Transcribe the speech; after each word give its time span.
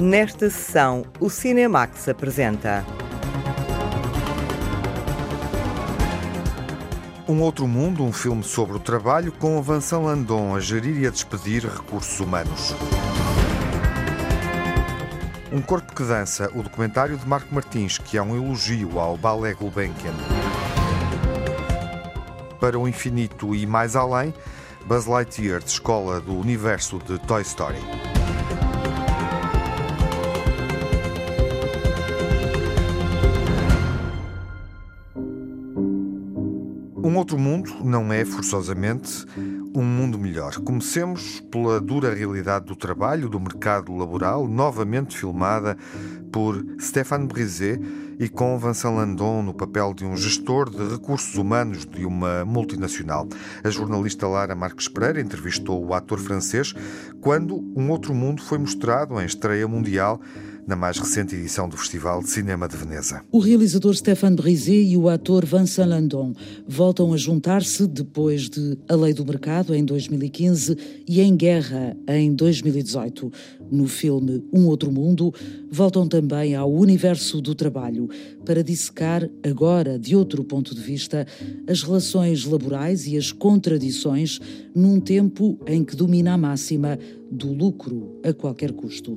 Nesta 0.00 0.48
sessão, 0.48 1.04
o 1.20 1.28
Cinemax 1.28 2.08
apresenta. 2.08 2.86
Um 7.28 7.42
Outro 7.42 7.68
Mundo, 7.68 8.02
um 8.02 8.10
filme 8.10 8.42
sobre 8.42 8.76
o 8.76 8.80
trabalho 8.80 9.30
com 9.30 9.58
a 9.58 9.60
Vincent 9.60 10.02
Landon 10.02 10.56
a 10.56 10.60
gerir 10.60 11.02
e 11.02 11.06
a 11.06 11.10
despedir 11.10 11.66
recursos 11.66 12.18
humanos. 12.18 12.74
Um 15.52 15.60
Corpo 15.60 15.94
que 15.94 16.02
Dança, 16.02 16.50
o 16.54 16.62
documentário 16.62 17.18
de 17.18 17.28
Marco 17.28 17.54
Martins, 17.54 17.98
que 17.98 18.16
é 18.16 18.22
um 18.22 18.34
elogio 18.34 18.98
ao 18.98 19.18
Ballet 19.18 19.54
Gulbenkian. 19.54 20.14
Para 22.58 22.78
o 22.78 22.88
infinito 22.88 23.54
e 23.54 23.66
mais 23.66 23.94
além, 23.94 24.32
Buzz 24.86 25.04
Lightyear, 25.04 25.60
de 25.60 25.68
escola 25.68 26.22
do 26.22 26.34
universo 26.34 26.98
de 27.00 27.18
Toy 27.18 27.42
Story. 27.42 28.09
Um 37.02 37.16
outro 37.16 37.38
mundo 37.38 37.72
não 37.82 38.12
é, 38.12 38.24
forçosamente, 38.26 39.24
um 39.74 39.82
mundo 39.82 40.18
melhor. 40.18 40.56
Comecemos 40.58 41.40
pela 41.50 41.80
dura 41.80 42.14
realidade 42.14 42.66
do 42.66 42.76
trabalho, 42.76 43.28
do 43.28 43.40
mercado 43.40 43.96
laboral, 43.96 44.46
novamente 44.46 45.16
filmada 45.16 45.78
por 46.30 46.62
Stéphane 46.78 47.26
Brisé 47.26 47.80
e 48.18 48.28
com 48.28 48.58
Vincent 48.58 48.94
Landon 48.94 49.42
no 49.42 49.54
papel 49.54 49.94
de 49.94 50.04
um 50.04 50.14
gestor 50.14 50.68
de 50.68 50.86
recursos 50.88 51.34
humanos 51.36 51.86
de 51.86 52.04
uma 52.04 52.44
multinacional. 52.44 53.26
A 53.64 53.70
jornalista 53.70 54.28
Lara 54.28 54.54
Marques 54.54 54.86
Pereira 54.86 55.22
entrevistou 55.22 55.82
o 55.82 55.94
ator 55.94 56.18
francês 56.18 56.74
quando 57.22 57.56
Um 57.74 57.90
Outro 57.90 58.12
Mundo 58.12 58.42
foi 58.42 58.58
mostrado 58.58 59.18
em 59.18 59.24
estreia 59.24 59.66
mundial 59.66 60.20
na 60.70 60.76
mais 60.76 60.98
recente 60.98 61.34
edição 61.34 61.68
do 61.68 61.76
Festival 61.76 62.22
de 62.22 62.30
Cinema 62.30 62.68
de 62.68 62.76
Veneza. 62.76 63.24
O 63.32 63.40
realizador 63.40 63.92
Stéphane 63.92 64.36
Brisé 64.36 64.74
e 64.74 64.96
o 64.96 65.08
ator 65.08 65.44
Vincent 65.44 65.88
Landon 65.88 66.32
voltam 66.64 67.12
a 67.12 67.16
juntar-se 67.16 67.88
depois 67.88 68.48
de 68.48 68.78
A 68.88 68.94
Lei 68.94 69.12
do 69.12 69.26
Mercado, 69.26 69.74
em 69.74 69.84
2015, 69.84 70.76
e 71.08 71.20
Em 71.20 71.34
Guerra, 71.34 71.96
em 72.06 72.32
2018. 72.32 73.32
No 73.68 73.88
filme 73.88 74.44
Um 74.52 74.66
Outro 74.66 74.92
Mundo, 74.92 75.34
voltam 75.68 76.06
também 76.06 76.54
ao 76.54 76.72
universo 76.72 77.40
do 77.40 77.52
trabalho 77.52 78.08
para 78.44 78.62
dissecar, 78.62 79.28
agora 79.44 79.98
de 79.98 80.14
outro 80.14 80.44
ponto 80.44 80.72
de 80.72 80.80
vista, 80.80 81.26
as 81.66 81.82
relações 81.82 82.44
laborais 82.44 83.08
e 83.08 83.16
as 83.16 83.32
contradições 83.32 84.38
num 84.72 85.00
tempo 85.00 85.58
em 85.66 85.82
que 85.82 85.96
domina 85.96 86.34
a 86.34 86.38
máxima 86.38 86.96
do 87.28 87.52
lucro 87.52 88.20
a 88.22 88.32
qualquer 88.32 88.70
custo. 88.70 89.16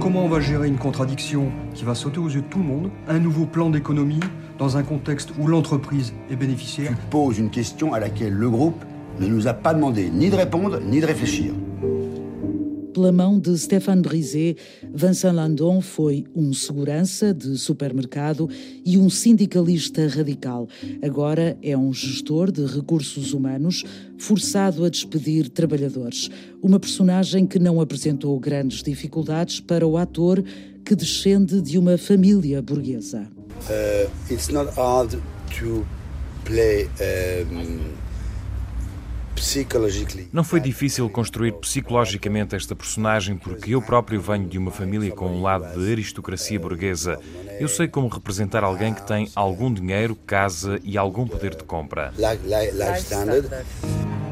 Comment 0.00 0.24
on 0.24 0.28
va 0.28 0.40
gérer 0.40 0.68
une 0.68 0.78
contradiction 0.78 1.50
qui 1.74 1.84
va 1.84 1.94
sauter 1.94 2.18
aux 2.18 2.28
yeux 2.28 2.42
de 2.42 2.46
tout 2.46 2.58
le 2.58 2.64
monde 2.64 2.90
Un 3.08 3.18
nouveau 3.18 3.46
plan 3.46 3.70
d'économie 3.70 4.20
dans 4.58 4.76
un 4.76 4.82
contexte 4.82 5.30
où 5.38 5.46
l'entreprise 5.46 6.12
est 6.30 6.36
bénéficiaire 6.36 6.90
Tu 6.90 7.06
poses 7.10 7.38
une 7.38 7.50
question 7.50 7.94
à 7.94 8.00
laquelle 8.00 8.32
le 8.32 8.50
groupe 8.50 8.84
ne 9.20 9.26
nous 9.26 9.48
a 9.48 9.54
pas 9.54 9.74
demandé 9.74 10.10
ni 10.10 10.30
de 10.30 10.36
répondre 10.36 10.80
ni 10.80 11.00
de 11.00 11.06
réfléchir. 11.06 11.52
Pela 12.92 13.10
mão 13.10 13.40
de 13.40 13.56
Stéphane 13.56 14.02
Brisé, 14.02 14.54
Vincent 14.92 15.32
Landon 15.34 15.80
foi 15.80 16.26
um 16.34 16.52
segurança 16.52 17.32
de 17.32 17.56
supermercado 17.56 18.50
e 18.84 18.98
um 18.98 19.08
sindicalista 19.08 20.06
radical. 20.06 20.68
Agora 21.02 21.56
é 21.62 21.74
um 21.76 21.90
gestor 21.92 22.52
de 22.52 22.66
recursos 22.66 23.32
humanos 23.32 23.82
forçado 24.18 24.84
a 24.84 24.90
despedir 24.90 25.48
trabalhadores. 25.48 26.28
Uma 26.62 26.78
personagem 26.78 27.46
que 27.46 27.58
não 27.58 27.80
apresentou 27.80 28.38
grandes 28.38 28.82
dificuldades 28.82 29.58
para 29.58 29.86
o 29.86 29.96
ator 29.96 30.44
que 30.84 30.94
descende 30.94 31.62
de 31.62 31.78
uma 31.78 31.96
família 31.96 32.60
burguesa. 32.60 33.26
Uh, 33.70 34.10
it's 34.30 34.48
not 34.48 34.70
hard 34.76 35.18
to 35.58 35.86
play 36.44 36.90
um, 37.50 37.80
não 40.32 40.44
foi 40.44 40.60
difícil 40.60 41.08
construir 41.10 41.52
psicologicamente 41.52 42.54
esta 42.54 42.76
personagem 42.76 43.36
porque 43.36 43.74
eu 43.74 43.82
próprio 43.82 44.20
venho 44.20 44.46
de 44.46 44.56
uma 44.56 44.70
família 44.70 45.10
com 45.10 45.26
um 45.26 45.42
lado 45.42 45.78
de 45.78 45.92
aristocracia 45.92 46.58
burguesa. 46.58 47.18
Eu 47.58 47.68
sei 47.68 47.88
como 47.88 48.08
representar 48.08 48.62
alguém 48.62 48.94
que 48.94 49.06
tem 49.06 49.28
algum 49.34 49.72
dinheiro, 49.72 50.14
casa 50.14 50.78
e 50.82 50.96
algum 50.96 51.26
poder 51.26 51.56
de 51.56 51.64
compra. 51.64 52.12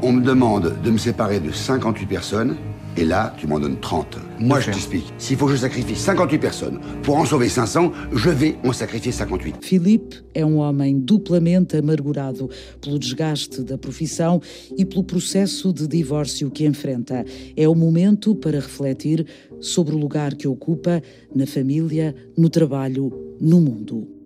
On 0.03 0.13
me 0.13 0.21
demande 0.21 0.71
de 0.71 0.91
me 0.91 0.97
séparer 0.97 1.39
de 1.39 1.55
58 1.55 2.07
personnes 2.07 2.57
et 2.97 3.05
là, 3.05 3.33
tu 3.37 3.47
m'en 3.47 3.59
donnes 3.59 3.79
30. 3.79 4.17
Moi, 4.39 4.59
je 4.59 4.71
t'explique. 4.71 5.13
S'il 5.17 5.37
faut 5.37 5.45
que 5.45 5.53
je 5.53 5.57
sacrifie 5.57 5.95
58 5.95 6.37
personnes 6.39 6.79
pour 7.03 7.17
en 7.17 7.25
sauver 7.25 7.49
500, 7.49 7.91
je 8.13 8.29
vais 8.29 8.55
en 8.63 8.73
sacrifier 8.73 9.11
58. 9.11 9.57
Philippe 9.61 10.15
é 10.33 10.45
um 10.45 10.57
homem 10.57 10.99
duplamente 10.99 11.77
amargurado 11.77 12.49
pelo 12.81 12.99
desgaste 12.99 13.61
da 13.61 13.77
profissão 13.77 14.41
e 14.77 14.85
pelo 14.85 15.03
processo 15.03 15.73
de 15.73 15.87
divórcio 15.87 16.49
que 16.51 16.65
enfrenta. 16.65 17.23
É 17.55 17.67
o 17.67 17.75
momento 17.75 18.35
para 18.35 18.59
refletir 18.59 19.25
sobre 19.59 19.95
o 19.95 19.97
lugar 19.97 20.35
que 20.35 20.47
ocupa 20.47 21.01
na 21.33 21.45
família, 21.45 22.15
no 22.37 22.49
trabalho, 22.49 23.11
no 23.39 23.61
mundo. 23.61 24.20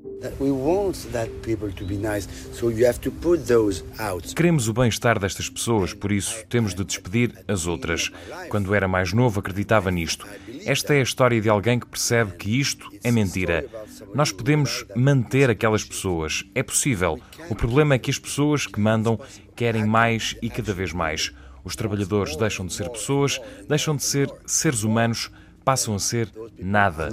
Queremos 4.33 4.67
o 4.67 4.73
bem-estar 4.73 5.19
destas 5.19 5.49
pessoas, 5.49 5.93
por 5.93 6.11
isso 6.11 6.45
temos 6.47 6.73
de 6.73 6.83
despedir 6.83 7.33
as 7.47 7.67
outras. 7.67 8.11
Quando 8.49 8.73
era 8.73 8.87
mais 8.87 9.13
novo, 9.13 9.39
acreditava 9.39 9.91
nisto. 9.91 10.27
Esta 10.65 10.93
é 10.93 10.99
a 10.99 11.03
história 11.03 11.39
de 11.39 11.49
alguém 11.49 11.79
que 11.79 11.85
percebe 11.85 12.33
que 12.33 12.59
isto 12.59 12.89
é 13.03 13.11
mentira. 13.11 13.65
Nós 14.13 14.31
podemos 14.31 14.85
manter 14.95 15.49
aquelas 15.49 15.83
pessoas. 15.83 16.43
É 16.55 16.63
possível. 16.63 17.19
O 17.49 17.55
problema 17.55 17.95
é 17.95 17.99
que 17.99 18.11
as 18.11 18.19
pessoas 18.19 18.65
que 18.65 18.79
mandam 18.79 19.19
querem 19.55 19.85
mais 19.85 20.35
e 20.41 20.49
cada 20.49 20.73
vez 20.73 20.91
mais. 20.93 21.31
Os 21.63 21.75
trabalhadores 21.75 22.35
deixam 22.35 22.65
de 22.65 22.73
ser 22.73 22.89
pessoas, 22.89 23.41
deixam 23.67 23.95
de 23.95 24.03
ser 24.03 24.31
seres 24.45 24.83
humanos, 24.83 25.31
passam 25.63 25.95
a 25.95 25.99
ser 25.99 26.29
nada. 26.59 27.09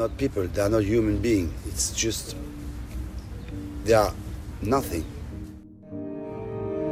They 3.84 3.94
are 3.94 4.14
nothing. 4.62 5.02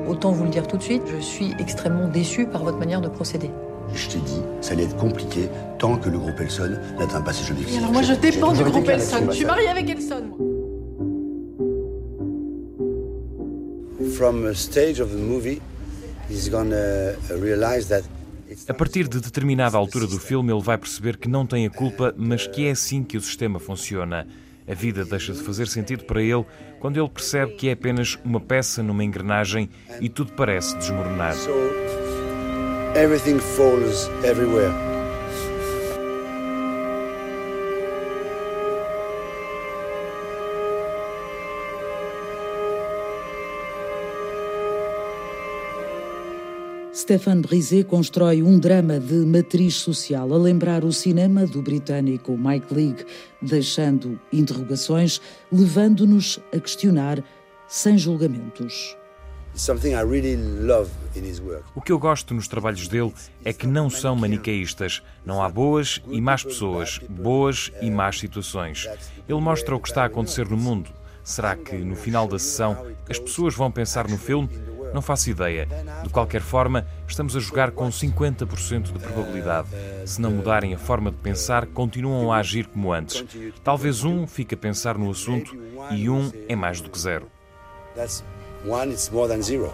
Autant 0.09 0.33
vous 0.33 0.45
le 0.45 0.51
dire 0.51 0.67
tout 0.67 0.77
de 0.77 0.83
suite, 0.83 1.03
je 1.07 1.21
suis 1.21 1.53
extrêmement 1.61 2.09
déçu 2.09 2.47
par 2.47 2.65
votre 2.65 2.79
manière 2.79 3.01
de 3.01 3.09
procéder. 3.09 3.51
Je 3.95 4.09
t'ai 4.09 4.19
dit, 4.19 4.43
ça 4.61 4.73
allait 4.73 4.85
être 4.85 4.97
compliqué 4.97 5.49
tant 5.79 5.97
que 5.97 6.09
le 6.09 6.19
groupe 6.19 6.41
Elson 6.41 6.77
n'atteint 6.99 7.21
pas 7.21 7.33
ses 7.33 7.51
objectifs. 7.51 7.79
alors 7.79 7.93
moi 7.93 8.03
je 8.03 8.15
dépends 8.15 8.53
du 8.53 8.65
groupe 8.65 8.89
Elson. 8.89 9.27
Je 9.29 9.37
suis 9.37 9.45
marié 9.45 9.69
avec 9.69 9.89
Elson. 9.89 10.25
From 14.17 14.47
a 14.47 14.55
stage 14.55 15.01
of 15.01 15.11
the 15.11 15.19
movie, 15.19 15.61
he's 16.29 16.51
gonna 16.51 17.13
realize 17.31 17.89
that 17.89 18.03
a 18.69 18.75
partir 18.75 19.09
de 19.09 19.21
determinada 19.21 19.79
altura 19.79 20.07
do 20.07 20.19
filme, 20.19 20.53
ele 20.53 20.61
vai 20.61 20.77
perceber 20.77 21.17
que 21.17 21.29
não 21.29 21.47
tem 21.47 21.67
a 21.67 21.71
culpa, 21.71 22.13
mas 22.17 22.49
que 22.49 22.67
é 22.67 22.73
assim 22.73 23.05
que 23.05 23.17
o 23.17 23.21
sistema 23.21 23.61
funciona. 23.61 24.27
A 24.71 24.75
vida 24.75 25.05
deixa 25.05 25.33
de 25.33 25.43
fazer 25.43 25.67
sentido 25.67 26.05
para 26.05 26.23
ele 26.23 26.45
quando 26.79 26.97
ele 26.97 27.09
percebe 27.09 27.55
que 27.55 27.69
é 27.69 27.73
apenas 27.73 28.17
uma 28.25 28.39
peça 28.39 28.83
numa 28.83 29.03
engrenagem 29.03 29.69
e 30.01 30.09
tudo 30.09 30.33
parece 30.33 30.77
desmoronar. 30.79 31.35
So, 31.35 31.51
everything 32.95 33.39
falls 33.41 34.09
everywhere. 34.25 34.90
Stéphane 47.11 47.43
Brisé 47.43 47.83
constrói 47.83 48.41
um 48.41 48.57
drama 48.57 49.01
de 49.01 49.27
matriz 49.27 49.75
social 49.75 50.33
a 50.33 50.39
lembrar 50.39 50.85
o 50.85 50.93
cinema 50.93 51.45
do 51.45 51.61
britânico 51.61 52.39
Mike 52.39 52.73
Leigh, 52.73 53.05
deixando 53.43 54.17
interrogações, 54.33 55.21
levando-nos 55.51 56.39
a 56.55 56.61
questionar 56.61 57.21
sem 57.67 57.99
julgamentos. 57.99 58.97
O 61.75 61.81
que 61.81 61.91
eu 61.91 61.99
gosto 61.99 62.33
nos 62.33 62.47
trabalhos 62.47 62.87
dele 62.87 63.13
é 63.45 63.53
que 63.53 63.67
não 63.67 63.91
são 63.91 64.15
maniqueístas. 64.15 65.03
Não 65.27 65.43
há 65.43 65.49
boas 65.49 66.01
e 66.09 66.21
más 66.21 66.45
pessoas, 66.45 67.01
boas 67.09 67.73
e 67.83 67.91
más 67.91 68.21
situações. 68.21 68.89
Ele 69.29 69.41
mostra 69.41 69.75
o 69.75 69.81
que 69.81 69.89
está 69.89 70.05
a 70.05 70.07
acontecer 70.07 70.49
no 70.49 70.57
mundo. 70.57 70.91
Será 71.25 71.57
que 71.57 71.77
no 71.77 71.97
final 71.97 72.29
da 72.29 72.39
sessão 72.39 72.87
as 73.09 73.19
pessoas 73.19 73.57
vão 73.57 73.69
pensar 73.69 74.09
no 74.09 74.17
filme 74.17 74.49
não 74.93 75.03
faço 75.03 75.31
ideia. 75.31 75.67
De 76.03 76.09
qualquer 76.09 76.41
forma, 76.41 76.87
estamos 77.07 77.37
a 77.37 77.41
jogar 77.41 77.71
com 77.71 77.89
50% 77.89 78.93
de 78.93 78.99
probabilidade. 78.99 79.69
Se 80.05 80.21
não 80.21 80.31
mudarem 80.31 80.75
a 80.75 80.79
forma 80.79 81.11
de 81.11 81.17
pensar, 81.19 81.67
continuam 81.67 82.33
a 82.33 82.39
agir 82.39 82.67
como 82.67 82.93
antes. 82.93 83.25
Talvez 83.63 84.05
um 84.05 84.27
fique 84.27 84.55
a 84.55 84.59
pensar 84.59 84.97
no 84.99 85.11
assunto 85.11 85.57
e 85.91 86.09
um 86.09 86.31
é 86.49 86.57
mais 86.57 86.81
do 86.81 86.91
que 86.91 86.99
zero. 86.99 87.29
one 88.67 88.93
is 88.93 89.09
more 89.11 89.29
than 89.29 89.43
zero. 89.43 89.73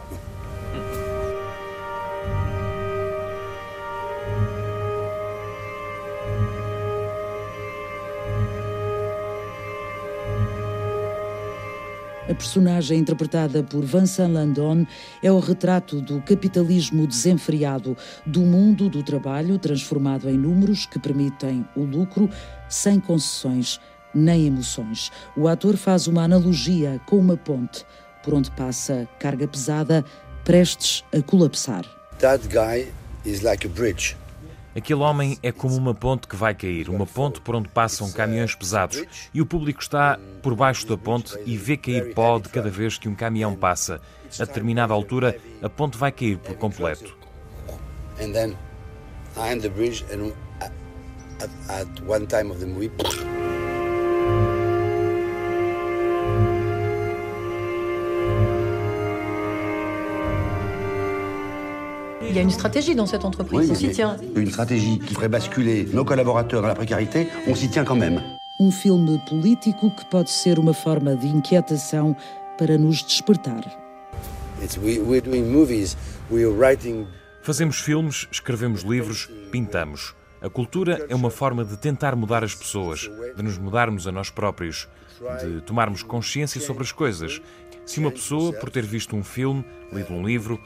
Personagem 12.37 13.01
interpretada 13.01 13.63
por 13.63 13.85
Vincent 13.85 14.31
Landon 14.31 14.87
é 15.23 15.33
o 15.33 15.41
retrato 15.41 16.01
do 16.01 16.21
capitalismo 16.23 17.07
desenfreado, 17.07 17.97
do 18.25 18.41
mundo 18.41 18.89
do 18.89 19.03
trabalho 19.03 19.59
transformado 19.59 20.29
em 20.29 20.37
números 20.37 20.87
que 20.87 20.99
permitem 20.99 21.67
o 21.75 21.83
lucro 21.83 22.31
sem 22.69 23.01
concessões 23.01 23.81
nem 24.15 24.47
emoções. 24.47 25.11
O 25.37 25.49
ator 25.49 25.77
faz 25.77 26.07
uma 26.07 26.23
analogia 26.23 27.01
com 27.07 27.19
uma 27.19 27.37
ponte 27.37 27.85
por 28.23 28.35
onde 28.35 28.51
passa 28.53 29.09
carga 29.19 29.47
pesada 29.47 30.05
prestes 30.45 31.05
a 31.13 31.21
colapsar. 31.23 31.85
That 32.19 32.49
guy 32.49 32.93
is 33.25 33.43
like 33.43 33.67
a 33.67 33.71
bridge. 33.71 34.17
Aquele 34.77 35.01
homem 35.01 35.39
é 35.43 35.51
como 35.51 35.75
uma 35.75 35.95
ponte 35.95 36.29
que 36.29 36.37
vai 36.37 36.55
cair, 36.55 36.91
uma 36.91 37.07
ponte 37.07 37.41
por 37.41 37.57
onde 37.57 37.67
passam 37.67 38.13
caminhões 38.13 38.55
pesados 38.55 39.03
e 39.33 39.41
o 39.41 39.47
público 39.47 39.81
está 39.81 40.19
por 40.43 40.55
baixo 40.55 40.87
da 40.87 40.99
ponte 40.99 41.35
e 41.47 41.57
vê 41.57 41.79
cair 41.79 42.13
pó 42.13 42.39
de 42.39 42.51
cada 42.51 42.69
vez 42.69 42.99
que 42.99 43.09
um 43.09 43.15
caminhão 43.15 43.57
passa. 43.57 44.03
A 44.39 44.45
determinada 44.45 44.93
altura, 44.93 45.41
a 45.63 45.71
ponte 45.71 45.97
vai 45.97 46.13
cair 46.13 46.37
por 46.37 46.57
completo. 46.57 47.17
And 48.21 48.33
then 48.33 48.51
I 49.35 49.53
am 49.53 49.61
the 49.61 49.71
bridge 49.71 50.05
and 50.13 50.35
at, 50.61 50.73
at 51.71 52.03
one 52.07 52.27
time 52.27 52.51
of 52.51 52.61
the 52.61 52.67
movie 52.67 52.91
Il 62.29 62.35
y 62.35 62.39
a 62.39 62.43
une 62.43 62.51
stratégie 62.51 62.95
dans 62.95 63.07
cette 63.07 63.25
entreprise, 63.25 63.61
Oui, 63.61 63.69
on 63.71 63.75
s'y 63.75 63.91
tient. 63.91 64.17
Une 64.35 64.51
stratégie 64.51 64.99
qui 64.99 65.15
ferait 65.15 65.29
basculer 65.29 65.87
nos 65.93 66.05
collaborateurs 66.05 66.63
dans 66.63 66.69
la 66.69 66.75
précarité, 66.75 67.29
on 67.47 67.55
s'y 67.55 67.69
tient 67.69 67.85
quand 67.85 67.97
même. 67.97 68.21
Um 68.59 68.71
filme 68.71 69.21
político 69.29 69.91
que 69.91 70.05
pode 70.11 70.29
ser 70.29 70.59
uma 70.59 70.73
forma 70.73 71.15
de 71.15 71.27
inquietação 71.27 72.17
para 72.59 72.79
nos 72.79 73.03
despertar. 73.03 73.63
It's, 74.63 74.79
we, 74.79 74.99
we're 74.99 75.21
doing 75.21 75.53
movies, 75.53 75.97
we're 76.31 76.51
writing 76.51 77.07
Fazemos 77.43 77.79
filmes, 77.79 78.27
escrevemos 78.33 78.83
livros, 78.83 79.29
pintamos. 79.53 80.15
A 80.41 80.49
cultura 80.49 81.07
é 81.09 81.15
uma 81.15 81.31
forma 81.31 81.65
de 81.65 81.77
tentar 81.77 82.17
mudar 82.17 82.43
as 82.43 82.55
pessoas, 82.55 83.11
de 83.37 83.43
nos 83.43 83.57
mudarmos 83.59 84.07
a 84.07 84.13
nós 84.13 84.31
próprios, 84.31 84.89
de 85.43 85.61
tomarmos 85.61 86.03
consciência 86.03 86.61
sobre 86.61 86.83
as 86.83 86.93
coisas. 86.93 87.41
Se 87.85 88.01
uma 88.01 88.11
pessoa, 88.11 88.53
por 88.53 88.69
ter 88.69 88.85
visto 88.85 89.15
um 89.15 89.23
filme, 89.23 89.65
lido 89.93 90.13
um 90.13 90.27
livro, 90.27 90.61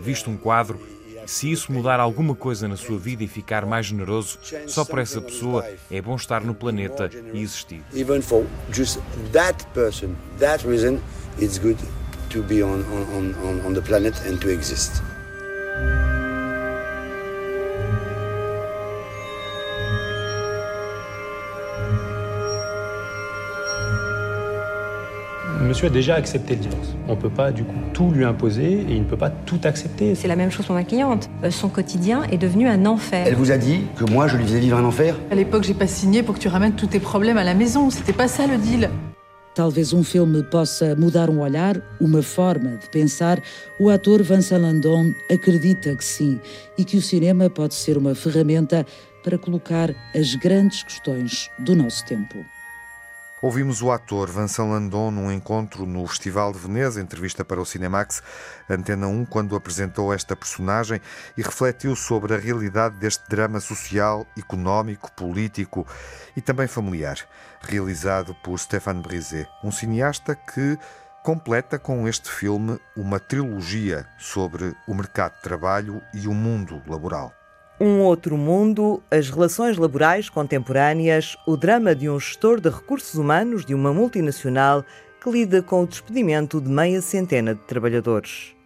visto 0.00 0.30
um 0.30 0.36
quadro, 0.36 0.78
se 1.26 1.50
isso 1.50 1.72
mudar 1.72 2.00
alguma 2.00 2.34
coisa 2.34 2.68
na 2.68 2.76
sua 2.76 2.98
vida 2.98 3.24
e 3.24 3.28
ficar 3.28 3.66
mais 3.66 3.86
generoso, 3.86 4.38
só 4.66 4.84
por 4.84 4.98
essa 4.98 5.20
pessoa 5.20 5.66
é 5.90 6.00
bom 6.00 6.16
estar 6.16 6.42
no 6.42 6.54
planeta 6.54 7.10
e 7.32 7.40
existir. 7.40 7.82
even 7.94 8.20
for 8.22 8.46
just 8.72 8.98
that 9.32 9.64
person, 9.74 10.14
that 10.38 10.66
reason, 10.66 11.00
it's 11.38 11.58
good 11.58 11.78
to 12.30 12.42
be 12.42 12.62
on, 12.62 12.82
on, 12.84 13.34
on, 13.44 13.66
on 13.66 13.74
the 13.74 13.82
planet 13.82 14.14
and 14.26 14.38
to 14.40 14.50
exist. 14.50 15.02
Monsieur 25.66 25.88
a 25.88 25.90
déjà 25.90 26.14
accepté 26.14 26.54
le 26.54 26.60
divorce. 26.60 26.94
On 27.08 27.16
ne 27.16 27.20
peut 27.20 27.30
pas 27.30 27.50
du 27.50 27.64
coup 27.64 27.74
tout 27.92 28.10
lui 28.10 28.24
imposer 28.24 28.82
et 28.88 28.92
il 28.92 29.00
ne 29.00 29.04
peut 29.04 29.16
pas 29.16 29.30
tout 29.30 29.58
accepter. 29.64 30.14
C'est 30.14 30.28
la 30.28 30.36
même 30.36 30.50
chose 30.50 30.64
pour 30.66 30.76
ma 30.76 30.84
cliente. 30.84 31.28
Euh, 31.42 31.50
Son 31.50 31.68
quotidien 31.68 32.22
est 32.30 32.38
devenu 32.38 32.68
un 32.68 32.86
enfer. 32.86 33.26
Elle 33.26 33.34
vous 33.34 33.50
a 33.50 33.58
dit 33.58 33.80
que 33.96 34.04
moi 34.04 34.28
je 34.28 34.36
lui 34.36 34.44
faisais 34.44 34.60
vivre 34.60 34.78
un 34.78 34.84
enfer 34.84 35.16
À 35.30 35.34
l'époque, 35.34 35.64
j'ai 35.64 35.74
pas 35.74 35.88
signé 35.88 36.22
pour 36.22 36.36
que 36.36 36.40
tu 36.40 36.48
ramènes 36.48 36.74
tous 36.74 36.86
tes 36.86 37.00
problèmes 37.00 37.36
à 37.36 37.44
la 37.44 37.54
maison. 37.54 37.90
C'était 37.90 38.12
pas 38.12 38.28
ça 38.28 38.46
le 38.46 38.58
deal. 38.58 38.90
Talvez 39.54 39.94
um 39.94 40.04
filme 40.04 40.42
possa 40.42 40.94
mudar 40.96 41.30
um 41.30 41.40
olhar, 41.40 41.76
uma 41.98 42.20
forma 42.20 42.76
de 42.76 42.88
pensar. 42.90 43.40
O 43.80 43.88
ator 43.88 44.22
Vincent 44.22 44.60
Landon 44.60 45.14
acredita 45.30 45.96
que 45.96 46.04
sim 46.04 46.38
e 46.76 46.84
que 46.84 46.98
o 46.98 47.02
cinema 47.02 47.48
pode 47.48 47.74
ser 47.74 47.96
uma 47.96 48.14
ferramenta 48.14 48.84
para 49.24 49.38
colocar 49.38 49.94
as 50.14 50.34
grandes 50.34 50.82
questões 50.82 51.50
do 51.58 51.74
nosso 51.74 52.04
tempo. 52.04 52.44
Ouvimos 53.46 53.80
o 53.80 53.92
ator 53.92 54.28
Vincent 54.28 54.68
Landon 54.68 55.12
num 55.12 55.30
encontro 55.30 55.86
no 55.86 56.04
Festival 56.08 56.52
de 56.52 56.58
Veneza, 56.58 57.00
entrevista 57.00 57.44
para 57.44 57.60
o 57.60 57.64
Cinemax 57.64 58.20
Antena 58.68 59.06
1, 59.06 59.24
quando 59.26 59.54
apresentou 59.54 60.12
esta 60.12 60.34
personagem 60.34 61.00
e 61.36 61.42
refletiu 61.42 61.94
sobre 61.94 62.34
a 62.34 62.38
realidade 62.38 62.96
deste 62.96 63.22
drama 63.28 63.60
social, 63.60 64.26
económico, 64.36 65.12
político 65.12 65.86
e 66.36 66.40
também 66.40 66.66
familiar, 66.66 67.20
realizado 67.60 68.34
por 68.42 68.58
Stéphane 68.58 69.00
Brisé, 69.00 69.46
um 69.62 69.70
cineasta 69.70 70.34
que 70.34 70.76
completa 71.22 71.78
com 71.78 72.08
este 72.08 72.28
filme 72.28 72.80
uma 72.96 73.20
trilogia 73.20 74.08
sobre 74.18 74.74
o 74.88 74.92
mercado 74.92 75.36
de 75.36 75.42
trabalho 75.42 76.02
e 76.12 76.26
o 76.26 76.34
mundo 76.34 76.82
laboral. 76.84 77.32
Um 77.78 78.00
outro 78.00 78.38
mundo, 78.38 79.02
as 79.10 79.28
relações 79.28 79.76
laborais 79.76 80.30
contemporâneas, 80.30 81.36
o 81.46 81.58
drama 81.58 81.94
de 81.94 82.08
um 82.08 82.18
gestor 82.18 82.58
de 82.58 82.70
recursos 82.70 83.16
humanos 83.16 83.66
de 83.66 83.74
uma 83.74 83.92
multinacional 83.92 84.82
que 85.20 85.30
lida 85.30 85.60
com 85.60 85.82
o 85.82 85.86
despedimento 85.86 86.58
de 86.58 86.70
meia 86.70 87.02
centena 87.02 87.54
de 87.54 87.60
trabalhadores. 87.62 88.56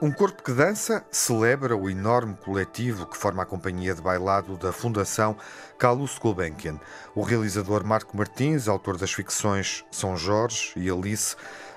Um 0.00 0.10
corpo 0.10 0.42
que 0.42 0.52
dança 0.52 1.04
celebra 1.10 1.76
o 1.76 1.90
enorme 1.90 2.36
coletivo 2.36 3.06
que 3.06 3.16
forma 3.16 3.42
a 3.42 3.46
companhia 3.46 3.94
de 3.94 4.00
bailado 4.00 4.56
da 4.56 4.72
Fundação 4.72 5.36
Carlos 5.78 6.18
Gulbenkian. 6.18 6.78
O 7.14 7.22
realizador 7.22 7.84
Marco 7.84 8.16
Martins, 8.16 8.68
autor 8.68 8.96
das 8.96 9.12
ficções 9.12 9.84
São 9.90 10.16
Jorge 10.16 10.72
e 10.76 10.90
Alice, 10.90 11.36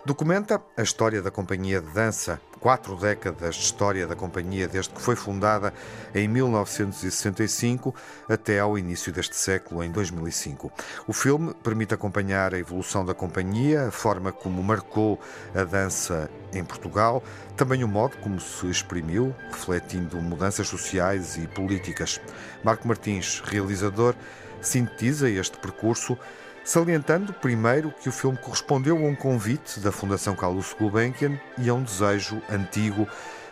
documenta 0.10 0.60
a 0.76 0.82
história 0.82 1.22
da 1.22 1.30
companhia 1.30 1.80
de 1.80 1.88
dança, 1.92 2.42
quatro 2.60 2.96
décadas 2.96 3.54
de 3.54 3.62
história 3.62 4.08
da 4.08 4.16
companhia 4.16 4.68
desde 4.68 4.92
que 4.92 5.00
foi 5.00 5.16
fundada 5.16 5.72
em 6.16 6.28
1965 6.28 7.94
até 8.28 8.60
ao 8.60 8.76
início 8.76 9.14
deste 9.14 9.36
século, 9.36 9.84
em 9.84 9.92
2005. 9.92 10.72
O 11.06 11.14
filme 11.14 11.54
permite 11.54 11.94
acompanhar 11.94 12.56
a 12.56 12.58
evolução 12.58 13.06
da 13.06 13.14
companhia, 13.14 13.90
a 13.90 13.92
forma 13.92 14.32
como 14.32 14.64
marcou 14.64 15.20
a 15.54 15.64
dança 15.64 16.28
em 16.52 16.64
Portugal, 16.64 17.24
também 17.56 17.84
o 17.84 17.88
modo 17.88 18.18
como 18.18 18.40
se 18.40 18.66
exprimiu, 18.66 19.36
refletindo 19.52 20.20
mudanças 20.20 20.68
sociais 20.68 21.38
e 21.38 21.46
políticas. 21.46 22.20
Marco 22.64 22.88
Martins, 22.88 23.44
realizador, 23.46 24.16
sintetiza 24.60 25.30
este 25.30 25.60
percurso 25.60 26.18
salientando 26.64 27.34
primeiro 27.34 27.94
que 28.02 28.10
o 28.10 28.12
filme 28.12 28.38
correspondeu 28.38 28.98
a 28.98 29.10
um 29.10 29.16
convite 29.16 29.80
da 29.80 29.92
Fundação 29.92 30.36
Carlos 30.36 30.76
Gulbenkian 30.80 31.40
e 31.58 31.70
a 31.70 31.74
um 31.74 31.84
desejo 31.84 32.42
antigo 32.50 33.08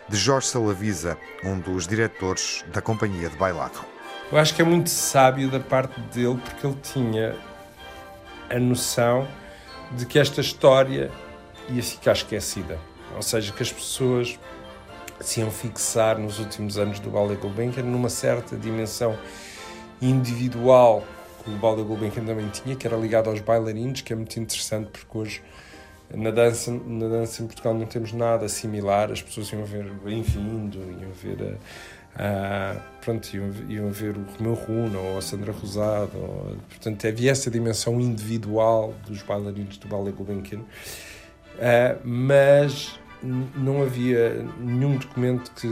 de 0.08 0.16
Jorge 0.16 0.46
Salavisa, 0.46 1.18
um 1.44 1.58
dos 1.58 1.86
diretores 1.86 2.64
da 2.72 2.80
companhia 2.80 3.28
de 3.28 3.36
bailado. 3.36 3.78
Eu 4.30 4.38
acho 4.38 4.54
que 4.54 4.62
é 4.62 4.64
muito 4.64 4.90
sábio 4.90 5.50
da 5.50 5.60
parte 5.60 6.00
dele 6.12 6.40
porque 6.42 6.66
ele 6.66 6.76
tinha 6.82 7.36
a 8.50 8.58
noção 8.58 9.26
de 9.92 10.06
que 10.06 10.18
esta 10.18 10.40
história 10.40 11.10
ia 11.68 11.82
ficar 11.82 12.12
esquecida. 12.12 12.78
Ou 13.14 13.22
seja, 13.22 13.52
que 13.52 13.62
as 13.62 13.72
pessoas 13.72 14.38
se 15.20 15.40
iam 15.40 15.50
fixar 15.50 16.18
nos 16.18 16.38
últimos 16.38 16.78
anos 16.78 17.00
do 17.00 17.10
Ballet 17.10 17.40
Gulbenkian 17.40 17.82
numa 17.82 18.08
certa 18.08 18.56
dimensão 18.56 19.18
individual 20.00 21.04
o 21.54 21.58
Ballet 21.58 21.84
Gulbenkian 21.84 22.24
também 22.24 22.48
tinha, 22.48 22.76
que 22.76 22.86
era 22.86 22.96
ligado 22.96 23.30
aos 23.30 23.40
bailarinos, 23.40 24.00
que 24.00 24.12
é 24.12 24.16
muito 24.16 24.38
interessante 24.38 24.90
porque 24.90 25.18
hoje 25.18 25.42
na 26.14 26.30
dança, 26.30 26.70
na 26.70 27.06
dança 27.06 27.42
em 27.42 27.46
Portugal 27.46 27.74
não 27.74 27.86
temos 27.86 28.12
nada 28.12 28.48
similar, 28.48 29.12
as 29.12 29.20
pessoas 29.20 29.52
iam 29.52 29.64
ver 29.64 29.92
Bem-vindo, 30.04 30.78
iam 30.78 31.10
ver 31.12 31.58
a, 32.16 32.22
a, 32.22 32.80
pronto, 33.00 33.34
iam, 33.34 33.50
iam 33.68 33.90
ver 33.90 34.16
o 34.16 34.24
Romeu 34.38 34.54
Runa 34.54 34.98
ou 34.98 35.18
a 35.18 35.22
Sandra 35.22 35.52
Rosado, 35.52 36.16
ou, 36.16 36.56
portanto 36.68 37.06
havia 37.06 37.30
essa 37.30 37.50
dimensão 37.50 38.00
individual 38.00 38.94
dos 39.06 39.22
bailarinos 39.22 39.76
do 39.76 39.86
Ballet 39.86 40.12
Gulbenkian, 40.12 40.60
uh, 40.60 42.00
mas 42.02 42.98
não 43.22 43.82
havia 43.82 44.46
nenhum 44.60 44.96
documento 44.96 45.50
que, 45.52 45.68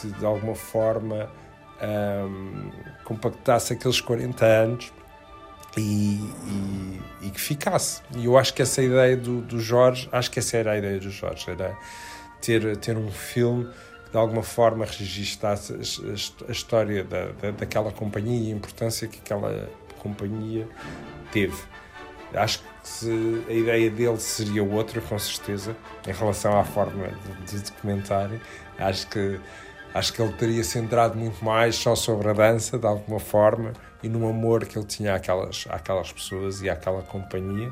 que 0.00 0.06
de 0.08 0.24
alguma 0.24 0.54
forma 0.54 1.30
um, 1.82 2.70
compactasse 3.04 3.72
aqueles 3.72 4.00
40 4.00 4.44
anos 4.44 4.92
e, 5.76 5.80
e, 5.80 7.00
e, 7.22 7.30
que 7.30 7.40
ficasse. 7.40 8.02
E 8.16 8.24
eu 8.24 8.36
acho 8.36 8.52
que 8.54 8.62
essa 8.62 8.82
ideia 8.82 9.16
do, 9.16 9.40
do 9.40 9.60
Jorge, 9.60 10.08
acho 10.12 10.30
que 10.30 10.38
essa 10.38 10.56
era 10.56 10.72
a 10.72 10.78
ideia 10.78 10.98
do 10.98 11.10
Jorge, 11.10 11.50
era 11.50 11.76
ter, 12.40 12.76
ter 12.78 12.96
um 12.96 13.10
filme 13.10 13.68
que 14.04 14.10
de 14.10 14.16
alguma 14.16 14.42
forma 14.42 14.84
registasse 14.84 15.72
a, 15.72 16.48
a, 16.48 16.52
história 16.52 17.04
da, 17.04 17.26
da, 17.32 17.50
daquela 17.52 17.92
companhia 17.92 18.48
e 18.48 18.52
a 18.52 18.56
importância 18.56 19.06
que 19.06 19.18
aquela 19.18 19.68
companhia 19.98 20.66
teve. 21.30 21.56
Acho 22.34 22.60
que 22.60 22.64
se, 22.82 23.44
a 23.48 23.52
ideia 23.52 23.90
dele 23.90 24.18
seria 24.18 24.62
outra, 24.62 25.00
com 25.00 25.18
certeza, 25.18 25.76
em 26.06 26.12
relação 26.12 26.58
à 26.58 26.64
forma 26.64 27.08
de, 27.46 27.56
de 27.56 27.70
documentário. 27.70 28.40
Acho 28.78 29.06
que 29.08 29.38
Acho 29.92 30.12
que 30.12 30.22
ele 30.22 30.32
teria 30.32 30.62
centrado 30.62 31.18
muito 31.18 31.44
mais 31.44 31.76
só 31.76 31.94
sobre 31.94 32.28
a 32.28 32.32
dança, 32.32 32.78
de 32.78 32.86
alguma 32.86 33.18
forma, 33.18 33.72
e 34.02 34.08
no 34.08 34.28
amor 34.28 34.64
que 34.64 34.78
ele 34.78 34.86
tinha 34.86 35.14
àquelas, 35.14 35.66
àquelas 35.68 36.12
pessoas 36.12 36.62
e 36.62 36.70
àquela 36.70 37.02
companhia. 37.02 37.70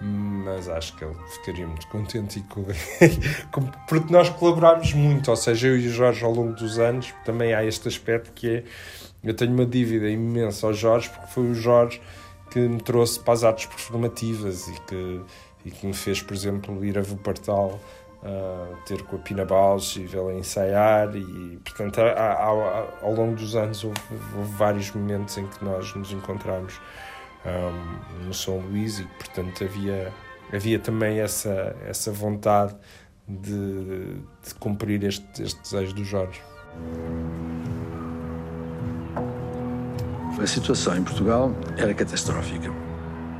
Mas 0.00 0.68
acho 0.68 0.96
que 0.96 1.04
ele 1.04 1.16
ficaria 1.34 1.66
muito 1.66 1.86
contente 1.88 2.38
e 2.38 2.44
porque 3.88 4.12
nós 4.12 4.28
colaborámos 4.30 4.92
muito, 4.94 5.28
ou 5.28 5.36
seja, 5.36 5.68
eu 5.68 5.78
e 5.78 5.88
o 5.88 5.90
Jorge 5.90 6.24
ao 6.24 6.32
longo 6.32 6.52
dos 6.52 6.78
anos, 6.78 7.12
também 7.24 7.52
há 7.52 7.64
este 7.64 7.88
aspecto 7.88 8.30
que 8.32 8.48
é 8.48 8.64
eu 9.22 9.34
tenho 9.34 9.52
uma 9.52 9.66
dívida 9.66 10.08
imensa 10.08 10.66
ao 10.66 10.72
Jorge, 10.72 11.10
porque 11.10 11.26
foi 11.32 11.50
o 11.50 11.54
Jorge 11.54 12.00
que 12.50 12.60
me 12.60 12.80
trouxe 12.80 13.18
para 13.20 13.34
as 13.34 13.44
artes 13.44 13.66
performativas 13.66 14.68
e 14.68 14.80
que, 14.82 15.20
e 15.66 15.70
que 15.70 15.86
me 15.86 15.92
fez, 15.92 16.22
por 16.22 16.34
exemplo, 16.34 16.84
ir 16.84 16.96
a 16.96 17.02
Vupartal 17.02 17.80
uh, 18.22 18.76
ter 18.86 19.02
com 19.02 19.16
a 19.16 19.18
Pina 19.18 19.44
Bausch 19.44 19.96
e 19.96 20.06
vê-la 20.06 20.34
ensaiar 20.34 21.14
e, 21.16 21.58
portanto, 21.64 22.00
ao 23.02 23.12
longo 23.12 23.36
dos 23.36 23.54
anos 23.54 23.84
houve, 23.84 24.00
houve, 24.36 24.52
vários 24.56 24.90
momentos 24.92 25.36
em 25.38 25.46
que 25.46 25.64
nós 25.64 25.94
nos 25.94 26.12
encontramos 26.12 26.80
um, 27.44 28.26
no 28.26 28.34
São 28.34 28.58
Luís 28.58 29.00
e, 29.00 29.04
portanto, 29.04 29.64
havia, 29.64 30.12
havia 30.52 30.78
também 30.78 31.20
essa, 31.20 31.76
essa 31.86 32.10
vontade 32.10 32.74
de, 33.28 34.14
de 34.42 34.54
cumprir 34.58 35.04
este, 35.04 35.42
este 35.42 35.60
desejo 35.60 35.94
do 35.94 36.04
Jorge. 36.04 36.42
A 40.40 40.46
situação 40.46 40.96
em 40.96 41.02
Portugal 41.02 41.52
era 41.76 41.92
catastrófica, 41.92 42.70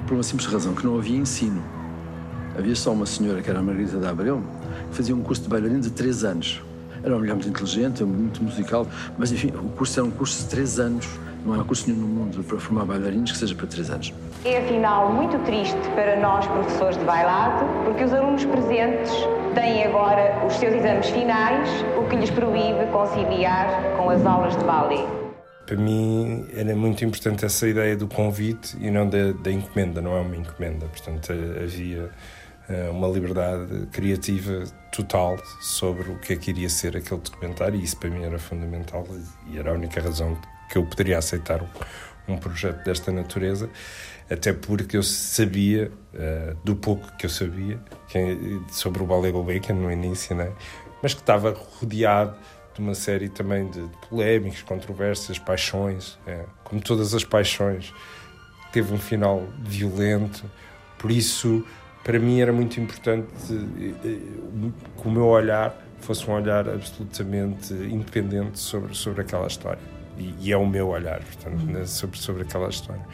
por 0.07 0.15
uma 0.15 0.23
simples 0.23 0.49
razão, 0.49 0.75
que 0.75 0.85
não 0.85 0.99
havia 0.99 1.17
ensino. 1.17 1.63
Havia 2.59 2.75
só 2.75 2.93
uma 2.93 3.07
senhora, 3.07 3.41
que 3.41 3.49
era 3.49 3.61
a 3.61 3.63
Margarida 3.63 4.01
de 4.01 4.07
Abreu, 4.07 4.43
fazia 4.93 5.15
um 5.15 5.23
curso 5.23 5.43
de 5.43 5.49
bailarino 5.49 5.81
de 5.81 5.91
três 5.91 6.25
anos. 6.25 6.63
Era 7.03 7.15
uma 7.15 7.21
mulher 7.21 7.35
muito 7.35 7.49
inteligente, 7.49 8.03
muito 8.05 8.43
musical, 8.43 8.87
mas 9.17 9.31
enfim, 9.31 9.49
o 9.49 9.69
curso 9.71 10.01
era 10.01 10.09
um 10.09 10.11
curso 10.11 10.43
de 10.43 10.49
três 10.49 10.79
anos. 10.79 11.07
Não 11.45 11.59
há 11.59 11.65
curso 11.65 11.89
nenhum 11.89 12.01
no 12.01 12.09
mundo 12.09 12.43
para 12.43 12.59
formar 12.59 12.85
bailarinos 12.85 13.31
que 13.31 13.39
seja 13.39 13.55
para 13.55 13.67
três 13.67 13.89
anos. 13.91 14.13
É 14.45 14.59
afinal 14.59 15.13
muito 15.13 15.39
triste 15.45 15.79
para 15.95 16.19
nós, 16.21 16.47
professores 16.47 16.99
de 16.99 17.05
bailado, 17.05 17.65
porque 17.85 18.05
os 18.05 18.13
alunos 18.13 18.45
presentes 18.45 19.13
têm 19.55 19.85
agora 19.85 20.45
os 20.47 20.55
seus 20.55 20.75
exames 20.75 21.09
finais, 21.11 21.69
o 21.97 22.09
que 22.09 22.17
lhes 22.17 22.31
proíbe 22.31 22.91
conciliar 22.93 23.97
com 23.97 24.11
as 24.11 24.25
aulas 24.27 24.57
de 24.57 24.65
ballet 24.65 25.07
para 25.69 25.77
mim 25.77 26.47
era 26.57 26.75
muito 26.75 27.05
importante 27.05 27.45
essa 27.45 27.69
ideia 27.69 27.95
do 27.95 28.09
convite 28.09 28.75
e 28.81 28.91
não 28.91 29.07
da, 29.07 29.33
da 29.33 29.53
encomenda, 29.53 30.01
não 30.01 30.17
é 30.17 30.21
uma 30.23 30.35
encomenda. 30.35 30.87
Portanto, 30.87 31.31
havia 31.31 32.09
uma 32.91 33.09
liberdade 33.09 33.87
criativa 33.93 34.65
total 34.93 35.39
sobre 35.61 36.11
o 36.11 36.19
que 36.19 36.35
é 36.35 36.37
que 36.37 36.51
iria 36.51 36.69
ser 36.69 36.97
aquele 36.97 37.21
documentário 37.21 37.81
e 37.81 37.83
isso 37.83 37.97
para 37.97 38.11
mim 38.11 38.23
era 38.23 38.39
fundamental 38.39 39.07
e 39.47 39.59
era 39.59 39.71
a 39.71 39.75
única 39.75 40.01
razão 40.01 40.37
que 40.69 40.77
eu 40.77 40.85
poderia 40.85 41.19
aceitar 41.19 41.63
um, 42.29 42.37
projeto 42.37 42.85
desta 42.85 43.11
natureza, 43.11 43.71
até 44.31 44.53
porque 44.53 44.97
eu 44.97 45.03
sabia, 45.03 45.91
uh, 46.13 46.55
do 46.63 46.77
pouco 46.77 47.11
que 47.17 47.25
eu 47.25 47.31
sabia, 47.31 47.81
que, 48.07 48.61
sobre 48.71 49.03
o 49.03 49.07
Ballet 49.07 49.33
Gulbenkian 49.33 49.75
no 49.75 49.91
início, 49.91 50.37
né? 50.37 50.53
mas 51.03 51.15
que 51.15 51.21
estava 51.21 51.57
rodeado 51.81 52.37
de 52.75 52.81
uma 52.81 52.95
série 52.95 53.29
também 53.29 53.71
de 53.71 53.83
polémicas, 54.09 54.63
controvérsias, 54.63 55.39
paixões, 55.39 56.19
é, 56.27 56.45
como 56.65 56.81
todas 56.81 57.15
as 57.15 57.25
paixões, 57.25 57.93
teve 58.73 58.93
um 58.93 58.99
final 58.99 59.49
violento. 59.61 60.45
Por 60.99 61.11
isso, 61.11 61.65
para 62.05 62.19
mim 62.19 62.41
era 62.41 62.53
muito 62.53 62.81
importante 62.81 63.29
eh, 63.51 63.93
eh, 64.05 64.19
que 65.01 65.09
o 65.09 65.11
meu 65.11 65.27
olhar 65.27 65.77
fosse 66.01 66.29
um 66.31 66.35
olhar 66.35 66.69
absolutamente 66.69 67.73
independente 67.75 68.59
sobre, 68.59 68.95
sobre 68.95 69.23
aquela 69.23 69.47
história. 69.47 69.81
E, 70.17 70.35
e 70.41 70.53
é 70.53 70.57
o 70.57 70.67
meu 70.67 70.89
olhar, 70.89 71.21
portanto, 71.21 71.65
né, 71.65 71.85
sobre, 71.85 72.19
sobre 72.19 72.43
aquela 72.43 72.69
história. 72.69 73.05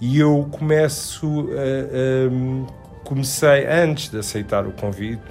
E 0.00 0.18
eu 0.18 0.48
começo 0.50 1.48
a, 1.52 3.04
comecei 3.04 3.66
antes 3.66 4.08
de 4.08 4.18
aceitar 4.18 4.66
o 4.66 4.72
convite, 4.72 5.22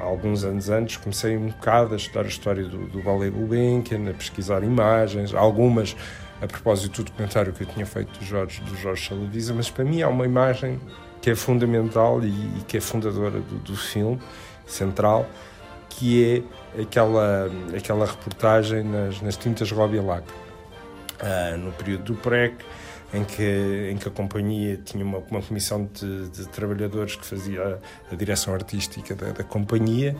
alguns 0.00 0.44
anos 0.44 0.68
antes, 0.70 0.96
comecei 0.96 1.36
um 1.36 1.48
bocado 1.48 1.94
a 1.94 1.96
estudar 1.96 2.24
a 2.24 2.28
história 2.28 2.64
do, 2.64 2.86
do 2.88 3.02
Ballet 3.02 3.30
Gulbenkian, 3.30 4.10
a 4.10 4.14
pesquisar 4.14 4.64
imagens, 4.64 5.34
algumas 5.34 5.94
a 6.40 6.46
propósito 6.46 7.02
do 7.02 7.10
documentário 7.10 7.52
que 7.52 7.62
eu 7.62 7.68
tinha 7.68 7.86
feito 7.86 8.18
do 8.18 8.24
Jorge, 8.24 8.60
do 8.62 8.76
Jorge 8.76 9.08
Salavisa, 9.08 9.54
mas 9.54 9.70
para 9.70 9.84
mim 9.84 10.02
há 10.02 10.08
uma 10.08 10.24
imagem 10.24 10.80
que 11.22 11.30
é 11.30 11.36
fundamental 11.36 12.22
e, 12.22 12.28
e 12.28 12.64
que 12.66 12.76
é 12.76 12.80
fundadora 12.80 13.40
do, 13.40 13.58
do, 13.60 13.76
filme, 13.76 14.20
central, 14.66 15.24
que 15.88 16.44
é 16.76 16.82
aquela, 16.82 17.48
aquela 17.76 18.04
reportagem 18.04 18.82
nas, 18.82 19.22
nas 19.22 19.36
tintas 19.36 19.70
Robilac, 19.70 20.26
uh, 20.28 21.56
no 21.56 21.70
período 21.72 22.02
do 22.02 22.14
PREC, 22.14 22.56
em 23.14 23.24
que, 23.24 23.90
em 23.92 23.96
que 23.96 24.08
a 24.08 24.10
companhia 24.10 24.76
tinha 24.84 25.04
uma, 25.04 25.18
uma 25.18 25.40
comissão 25.40 25.88
de, 25.92 26.28
de, 26.30 26.48
trabalhadores 26.48 27.14
que 27.14 27.24
fazia 27.24 27.62
a, 28.10 28.14
a 28.14 28.16
direção 28.16 28.52
artística 28.52 29.14
da, 29.14 29.30
da 29.30 29.44
companhia 29.44 30.16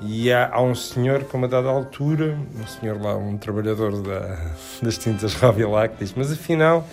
e 0.00 0.30
há, 0.30 0.50
há, 0.52 0.60
um 0.60 0.74
senhor 0.74 1.24
que 1.24 1.34
a 1.34 1.38
uma 1.38 1.48
dada 1.48 1.68
altura, 1.68 2.36
um 2.54 2.66
senhor 2.66 3.00
lá, 3.00 3.16
um 3.16 3.38
trabalhador 3.38 4.02
da, 4.02 4.52
das 4.82 4.98
tintas 4.98 5.34
Rabilac, 5.34 5.96
diz, 5.98 6.12
mas 6.14 6.30
afinal, 6.30 6.86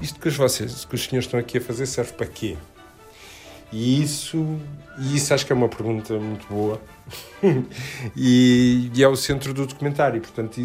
isto 0.00 0.18
que 0.18 0.28
vocês, 0.30 0.84
que 0.84 0.94
os 0.94 1.04
senhores 1.04 1.26
estão 1.26 1.38
aqui 1.38 1.58
a 1.58 1.60
fazer 1.60 1.86
serve 1.86 2.12
para 2.14 2.26
quê? 2.26 2.56
E 3.72 4.02
isso, 4.02 4.58
e 4.98 5.16
isso 5.16 5.32
acho 5.32 5.46
que 5.46 5.52
é 5.52 5.56
uma 5.56 5.68
pergunta 5.68 6.14
muito 6.18 6.46
boa 6.48 6.80
e, 8.16 8.90
e, 8.92 9.02
é 9.02 9.06
o 9.06 9.14
centro 9.14 9.54
do 9.54 9.64
documentário. 9.64 10.20
Portanto, 10.20 10.60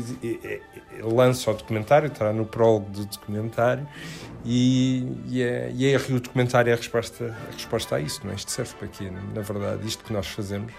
lança 1.04 1.52
o 1.52 1.54
documentário, 1.54 2.08
está 2.08 2.34
no 2.34 2.46
prólogo 2.46 2.90
do 2.90 3.06
documentário 3.06 3.88
e, 4.44 5.08
e, 5.28 5.44
é, 5.44 5.72
e 5.74 5.86
é 5.86 5.98
o 5.98 6.20
documentário 6.20 6.72
é 6.72 6.74
a 6.74 6.78
resposta, 6.78 7.36
a 7.48 7.54
resposta 7.54 7.96
a 7.96 8.00
isso. 8.00 8.22
Não 8.24 8.32
é? 8.32 8.36
Isto 8.36 8.52
serve 8.52 8.74
para 8.74 8.88
quê? 8.88 9.12
Na 9.34 9.42
verdade, 9.42 9.88
isto 9.88 10.04
que 10.04 10.12
nós 10.12 10.28
fazemos, 10.28 10.74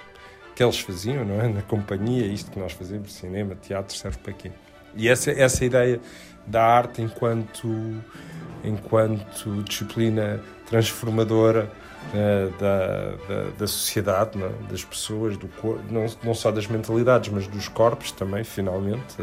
que 0.54 0.62
eles 0.62 0.78
faziam 0.80 1.24
não 1.24 1.40
é? 1.40 1.48
na 1.48 1.62
companhia, 1.62 2.26
isto 2.26 2.50
que 2.50 2.58
nós 2.58 2.72
fazemos, 2.72 3.12
cinema, 3.14 3.54
teatro, 3.54 3.96
serve 3.96 4.18
para 4.18 4.32
quê? 4.32 4.50
E 4.96 5.08
essa, 5.08 5.30
essa 5.30 5.64
ideia 5.64 6.00
da 6.46 6.64
arte 6.64 7.02
enquanto, 7.02 7.68
enquanto 8.64 9.62
disciplina 9.62 10.40
transformadora 10.66 11.70
da, 12.58 13.16
da, 13.26 13.50
da, 13.58 13.66
sociedade, 13.66 14.42
é? 14.42 14.70
das 14.70 14.84
pessoas, 14.84 15.36
do 15.36 15.48
não, 15.90 16.06
não 16.22 16.34
só 16.34 16.50
das 16.50 16.66
mentalidades, 16.66 17.32
mas 17.32 17.46
dos 17.46 17.68
corpos 17.68 18.12
também, 18.12 18.44
finalmente, 18.44 19.16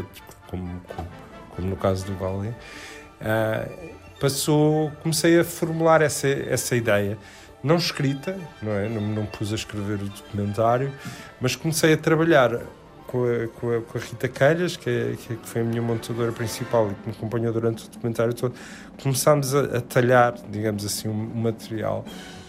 como, 0.48 0.80
como, 0.94 1.08
como 1.56 1.68
no 1.68 1.76
caso 1.76 2.04
do 2.06 2.14
Vale, 2.14 2.48
uh, 2.48 3.94
passou, 4.20 4.92
comecei 5.02 5.38
a 5.38 5.44
formular 5.44 6.02
essa, 6.02 6.28
essa 6.28 6.76
ideia, 6.76 7.18
não 7.62 7.76
escrita, 7.76 8.38
não 8.62 8.72
é? 8.72 8.88
Não, 8.88 9.00
não 9.00 9.26
pus 9.26 9.52
a 9.52 9.54
escrever 9.54 10.02
o 10.02 10.08
documentário, 10.08 10.92
mas 11.40 11.56
comecei 11.56 11.94
a 11.94 11.96
trabalhar 11.96 12.60
com 13.06 13.24
a, 13.24 13.48
com 13.48 13.70
a, 13.70 13.80
com 13.80 13.98
a 13.98 14.00
Rita 14.00 14.28
Calhas, 14.28 14.76
que, 14.76 14.90
é, 14.90 15.16
que, 15.16 15.38
foi 15.42 15.62
a 15.62 15.64
minha 15.64 15.80
montadora 15.80 16.32
principal 16.32 16.90
e 16.90 16.94
que 16.94 17.08
me 17.08 17.16
acompanhou 17.16 17.52
durante 17.52 17.86
o 17.86 17.90
documentário 17.90 18.34
todo, 18.34 18.54
começámos 19.02 19.54
a, 19.54 19.78
a 19.78 19.80
talhar, 19.80 20.34
digamos 20.50 20.84
assim, 20.84 21.08
um, 21.08 21.12
um 21.12 21.40
material 21.40 22.04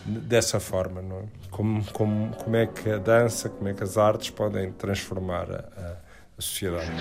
dessa 0.05 0.59
forma, 0.59 1.01
não 1.01 1.17
é? 1.17 1.23
Como, 1.49 1.83
como, 1.91 2.29
como 2.35 2.55
é 2.55 2.67
que 2.67 2.89
a 2.89 2.97
dança, 2.97 3.49
como 3.49 3.67
é 3.69 3.73
que 3.73 3.83
as 3.83 3.97
artes 3.97 4.29
podem 4.29 4.71
transformar 4.71 5.49
a, 5.51 5.97
a 6.37 6.41
sociedade. 6.41 6.91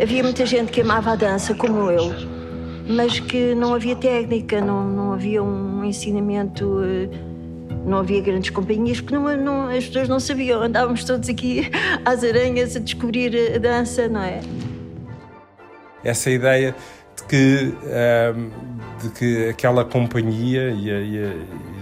Havia 0.00 0.22
muita 0.22 0.46
gente 0.46 0.72
que 0.72 0.80
amava 0.80 1.12
a 1.12 1.16
dança 1.16 1.54
como 1.54 1.90
eu, 1.90 2.12
mas 2.88 3.20
que 3.20 3.54
não 3.54 3.74
havia 3.74 3.96
técnica, 3.96 4.60
não, 4.60 4.88
não 4.88 5.12
havia 5.12 5.42
um 5.42 5.84
ensinamento, 5.84 6.80
eh, 6.84 7.08
não 7.84 7.98
havia 7.98 8.20
grandes 8.20 8.50
companhias, 8.50 9.00
porque 9.00 9.14
não, 9.14 9.36
não, 9.36 9.68
as 9.68 9.86
pessoas 9.86 10.08
não 10.08 10.20
sabiam. 10.20 10.62
Andávamos 10.62 11.04
todos 11.04 11.28
aqui 11.28 11.70
às 12.04 12.24
aranhas 12.24 12.76
a 12.76 12.80
descobrir 12.80 13.54
a 13.54 13.58
dança, 13.58 14.08
não 14.08 14.22
é? 14.22 14.40
Essa 16.02 16.30
ideia 16.30 16.74
de 17.16 17.22
que, 17.24 17.74
ehm, 17.86 18.50
de 19.02 19.08
que 19.10 19.48
aquela 19.48 19.84
companhia 19.84 20.70
e, 20.70 20.90
e, 20.90 21.16
e 21.16 21.73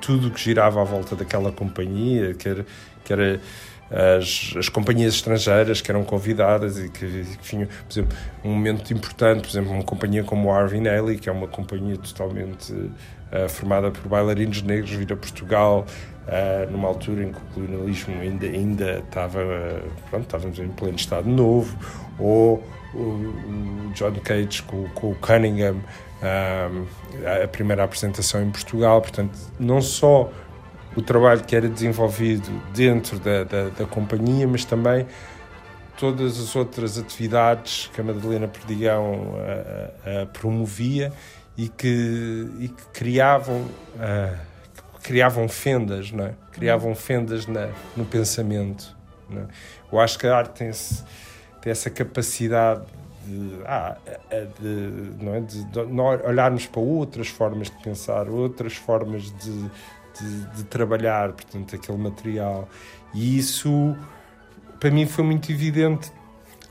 tudo 0.00 0.30
que 0.30 0.40
girava 0.40 0.80
à 0.80 0.84
volta 0.84 1.14
daquela 1.14 1.52
companhia, 1.52 2.34
que 2.34 2.48
era, 2.48 2.66
que 3.04 3.12
era 3.12 3.40
as, 3.90 4.54
as 4.56 4.68
companhias 4.68 5.14
estrangeiras 5.14 5.80
que 5.80 5.90
eram 5.90 6.04
convidadas 6.04 6.78
e 6.78 6.88
que, 6.88 7.24
que 7.24 7.50
vinham, 7.50 7.66
por 7.66 7.92
exemplo, 7.92 8.16
um 8.44 8.50
momento 8.50 8.92
importante, 8.92 9.42
por 9.42 9.50
exemplo, 9.50 9.72
uma 9.72 9.82
companhia 9.82 10.22
como 10.22 10.48
o 10.48 10.52
Arvin 10.52 10.86
Ailey, 10.86 11.18
que 11.18 11.28
é 11.28 11.32
uma 11.32 11.48
companhia 11.48 11.96
totalmente 11.96 12.72
uh, 12.72 13.48
formada 13.48 13.90
por 13.90 14.08
bailarinos 14.08 14.62
negros, 14.62 14.92
vir 14.92 15.12
a 15.12 15.16
Portugal, 15.16 15.84
uh, 16.26 16.70
numa 16.70 16.86
altura 16.86 17.24
em 17.24 17.32
que 17.32 17.38
o 17.38 17.54
colonialismo 17.54 18.20
ainda, 18.20 18.46
ainda 18.46 18.98
estava, 19.00 19.40
uh, 19.40 19.90
pronto, 20.08 20.22
estávamos 20.22 20.58
em 20.60 20.68
pleno 20.68 20.96
Estado 20.96 21.28
Novo, 21.28 21.76
ou 22.16 22.62
o, 22.94 22.98
o 22.98 23.92
John 23.94 24.14
Cage 24.22 24.62
com, 24.62 24.88
com 24.90 25.10
o 25.10 25.14
Cunningham, 25.16 25.80
a 26.22 27.48
primeira 27.48 27.84
apresentação 27.84 28.42
em 28.42 28.50
Portugal, 28.50 29.00
portanto, 29.00 29.38
não 29.58 29.80
só 29.80 30.30
o 30.96 31.02
trabalho 31.02 31.42
que 31.44 31.54
era 31.54 31.68
desenvolvido 31.68 32.50
dentro 32.74 33.18
da, 33.18 33.44
da, 33.44 33.68
da 33.70 33.86
companhia, 33.86 34.46
mas 34.46 34.64
também 34.64 35.06
todas 35.96 36.40
as 36.40 36.56
outras 36.56 36.98
atividades 36.98 37.90
que 37.92 38.00
a 38.00 38.04
Madalena 38.04 38.48
Perdigão 38.48 39.12
uh, 39.12 40.22
uh, 40.22 40.26
promovia 40.32 41.12
e 41.56 41.68
que, 41.68 42.48
e 42.58 42.68
que 42.68 42.86
criavam, 42.92 43.60
uh, 43.60 44.38
criavam 45.02 45.46
fendas, 45.46 46.10
não 46.10 46.24
é? 46.24 46.34
criavam 46.52 46.94
fendas 46.94 47.46
na, 47.46 47.68
no 47.94 48.06
pensamento. 48.06 48.96
É? 49.30 49.44
Eu 49.92 50.00
acho 50.00 50.18
que 50.18 50.26
a 50.26 50.34
arte 50.34 50.58
tem, 50.58 50.70
tem 51.60 51.70
essa 51.70 51.90
capacidade 51.90 52.82
de, 53.30 53.62
ah, 53.64 53.96
de, 54.60 55.24
não 55.24 55.34
é? 55.34 55.40
de, 55.40 55.64
de 55.64 55.78
olharmos 55.78 56.66
para 56.66 56.80
outras 56.80 57.28
formas 57.28 57.68
de 57.68 57.76
pensar, 57.82 58.28
outras 58.28 58.74
formas 58.74 59.24
de, 59.24 59.62
de, 60.18 60.46
de 60.56 60.64
trabalhar, 60.64 61.32
portanto, 61.32 61.76
aquele 61.76 61.98
material. 61.98 62.68
E 63.14 63.38
isso 63.38 63.96
para 64.78 64.90
mim 64.90 65.06
foi 65.06 65.24
muito 65.24 65.52
evidente 65.52 66.10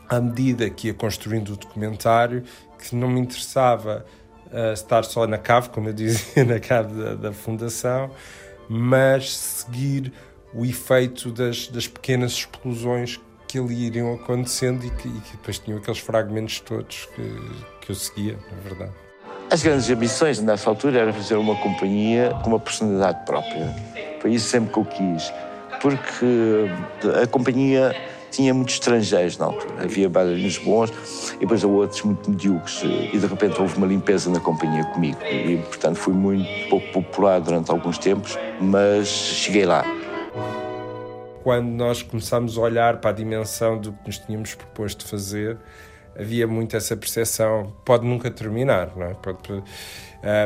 à 0.09 0.19
medida 0.19 0.69
que 0.69 0.87
ia 0.87 0.93
construindo 0.93 1.49
o 1.49 1.55
documentário 1.55 2.43
que 2.79 2.95
não 2.95 3.09
me 3.09 3.19
interessava 3.19 4.05
uh, 4.47 4.73
estar 4.73 5.03
só 5.03 5.27
na 5.27 5.37
cave, 5.37 5.69
como 5.69 5.89
eu 5.89 5.93
dizia, 5.93 6.43
na 6.45 6.59
cave 6.59 6.93
da, 6.93 7.15
da 7.15 7.33
fundação, 7.33 8.09
mas 8.67 9.35
seguir 9.35 10.11
o 10.53 10.65
efeito 10.65 11.31
das, 11.31 11.67
das 11.67 11.87
pequenas 11.87 12.31
explosões 12.31 13.19
que 13.49 13.59
ali 13.59 13.87
iriam 13.87 14.13
acontecendo 14.13 14.85
e 14.85 14.89
que, 14.91 15.09
e 15.09 15.11
que 15.11 15.31
depois 15.31 15.59
tinham 15.59 15.79
aqueles 15.79 15.99
fragmentos 15.99 16.61
todos 16.61 17.09
que, 17.15 17.41
que 17.81 17.91
eu 17.91 17.95
seguia, 17.95 18.37
na 18.51 18.69
verdade. 18.69 18.91
As 19.51 19.61
grandes 19.61 19.89
ambições 19.89 20.39
nessa 20.39 20.69
altura 20.69 20.99
era 20.99 21.11
fazer 21.11 21.35
uma 21.35 21.55
companhia 21.55 22.29
com 22.43 22.51
uma 22.51 22.59
personalidade 22.59 23.25
própria. 23.25 23.75
Foi 24.21 24.31
isso 24.31 24.47
sempre 24.47 24.71
que 24.71 24.79
eu 24.79 24.85
quis 24.85 25.33
porque 25.81 26.69
a 27.21 27.27
companhia 27.27 27.95
tinha 28.31 28.53
muitos 28.53 28.75
estrangeiros 28.75 29.37
na 29.37 29.45
altura. 29.45 29.83
Havia 29.83 30.07
bailarinos 30.07 30.57
bons 30.59 30.91
e 31.35 31.39
depois 31.39 31.63
outros 31.63 32.01
muito 32.03 32.29
medíocres. 32.29 32.83
E 32.83 33.17
de 33.17 33.25
repente 33.25 33.59
houve 33.59 33.75
uma 33.77 33.87
limpeza 33.87 34.29
na 34.29 34.39
companhia 34.39 34.83
comigo. 34.85 35.17
E, 35.23 35.57
portanto, 35.57 35.95
fui 35.95 36.13
muito 36.13 36.69
pouco 36.69 36.87
popular 36.91 37.39
durante 37.39 37.71
alguns 37.71 37.97
tempos, 37.97 38.37
mas 38.61 39.07
cheguei 39.07 39.65
lá. 39.65 39.83
Quando 41.43 41.67
nós 41.67 42.01
começámos 42.01 42.57
a 42.57 42.61
olhar 42.61 42.97
para 42.97 43.11
a 43.11 43.13
dimensão 43.13 43.79
do 43.79 43.93
que 43.93 44.07
nos 44.07 44.17
tínhamos 44.17 44.55
proposto 44.55 45.05
fazer, 45.05 45.57
havia 46.17 46.45
muito 46.47 46.75
essa 46.75 46.95
percepção, 46.97 47.73
pode 47.85 48.05
nunca 48.05 48.29
terminar, 48.29 48.95
não 48.95 49.07
é? 49.07 49.13
Pode, 49.13 49.51
uh, 49.51 49.63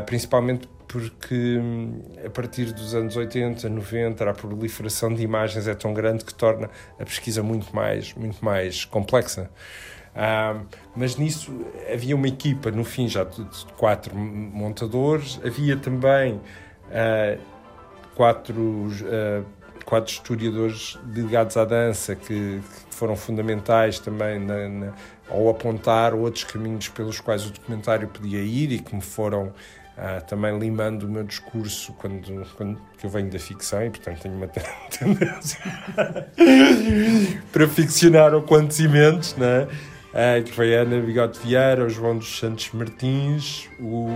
principalmente 0.06 0.68
porque 0.94 1.58
hum, 1.58 2.02
a 2.24 2.30
partir 2.30 2.72
dos 2.72 2.94
anos 2.94 3.16
80, 3.18 3.68
90, 3.68 4.30
a 4.30 4.34
proliferação 4.34 5.12
de 5.12 5.24
imagens 5.24 5.68
é 5.68 5.74
tão 5.74 5.92
grande 5.92 6.24
que 6.24 6.34
torna 6.34 6.70
a 7.00 7.04
pesquisa 7.04 7.42
muito 7.42 7.76
mais, 7.76 8.14
muito 8.14 8.46
mais 8.46 8.86
complexa. 8.86 9.50
Uh, 10.14 10.64
mas 10.96 11.16
nisso 11.16 11.52
havia 11.92 12.16
uma 12.16 12.28
equipa, 12.28 12.70
no 12.70 12.84
fim, 12.84 13.08
já 13.08 13.24
de, 13.24 13.44
quatro 13.76 14.16
montadores, 14.16 15.40
havia 15.44 15.76
também 15.76 16.36
uh, 16.36 17.42
quatro, 18.14 18.62
uh, 18.62 19.46
quatro 19.86 20.12
historiadores 20.12 20.98
ligados 21.14 21.58
à 21.58 21.66
dança 21.66 22.16
que, 22.16 22.62
que 22.90 22.96
foram 22.96 23.16
fundamentais 23.16 24.00
também 24.00 24.40
na, 24.40 24.70
na, 24.70 24.94
ao 25.30 25.50
apontar 25.50 26.14
outros 26.14 26.44
caminhos 26.44 26.88
pelos 26.90 27.20
quais 27.20 27.46
o 27.46 27.52
documentário 27.52 28.08
podia 28.08 28.42
ir 28.42 28.72
e 28.72 28.80
que 28.80 28.96
me 28.96 29.02
foram 29.02 29.54
Uh, 29.96 30.26
também 30.26 30.58
limando 30.58 31.06
o 31.06 31.10
meu 31.10 31.24
discurso 31.24 31.94
quando, 31.94 32.44
quando 32.58 32.82
eu 33.04 33.10
venho 33.12 33.30
da 33.30 33.38
ficção 33.38 33.86
e 33.86 33.92
portanto 33.92 34.24
tenho 34.24 34.34
uma 34.34 34.48
tendência 34.90 35.60
para 37.52 37.68
ficcionar 37.68 38.34
acontecimentos, 38.34 39.36
né? 39.36 39.68
Uh, 40.14 40.44
que 40.44 40.52
foi 40.52 40.76
a 40.76 40.82
Ana 40.82 41.00
Bigode 41.00 41.38
Vieira, 41.38 41.86
o 41.86 41.90
João 41.90 42.18
dos 42.18 42.40
Santos 42.40 42.72
Martins, 42.74 43.70
o, 43.80 44.10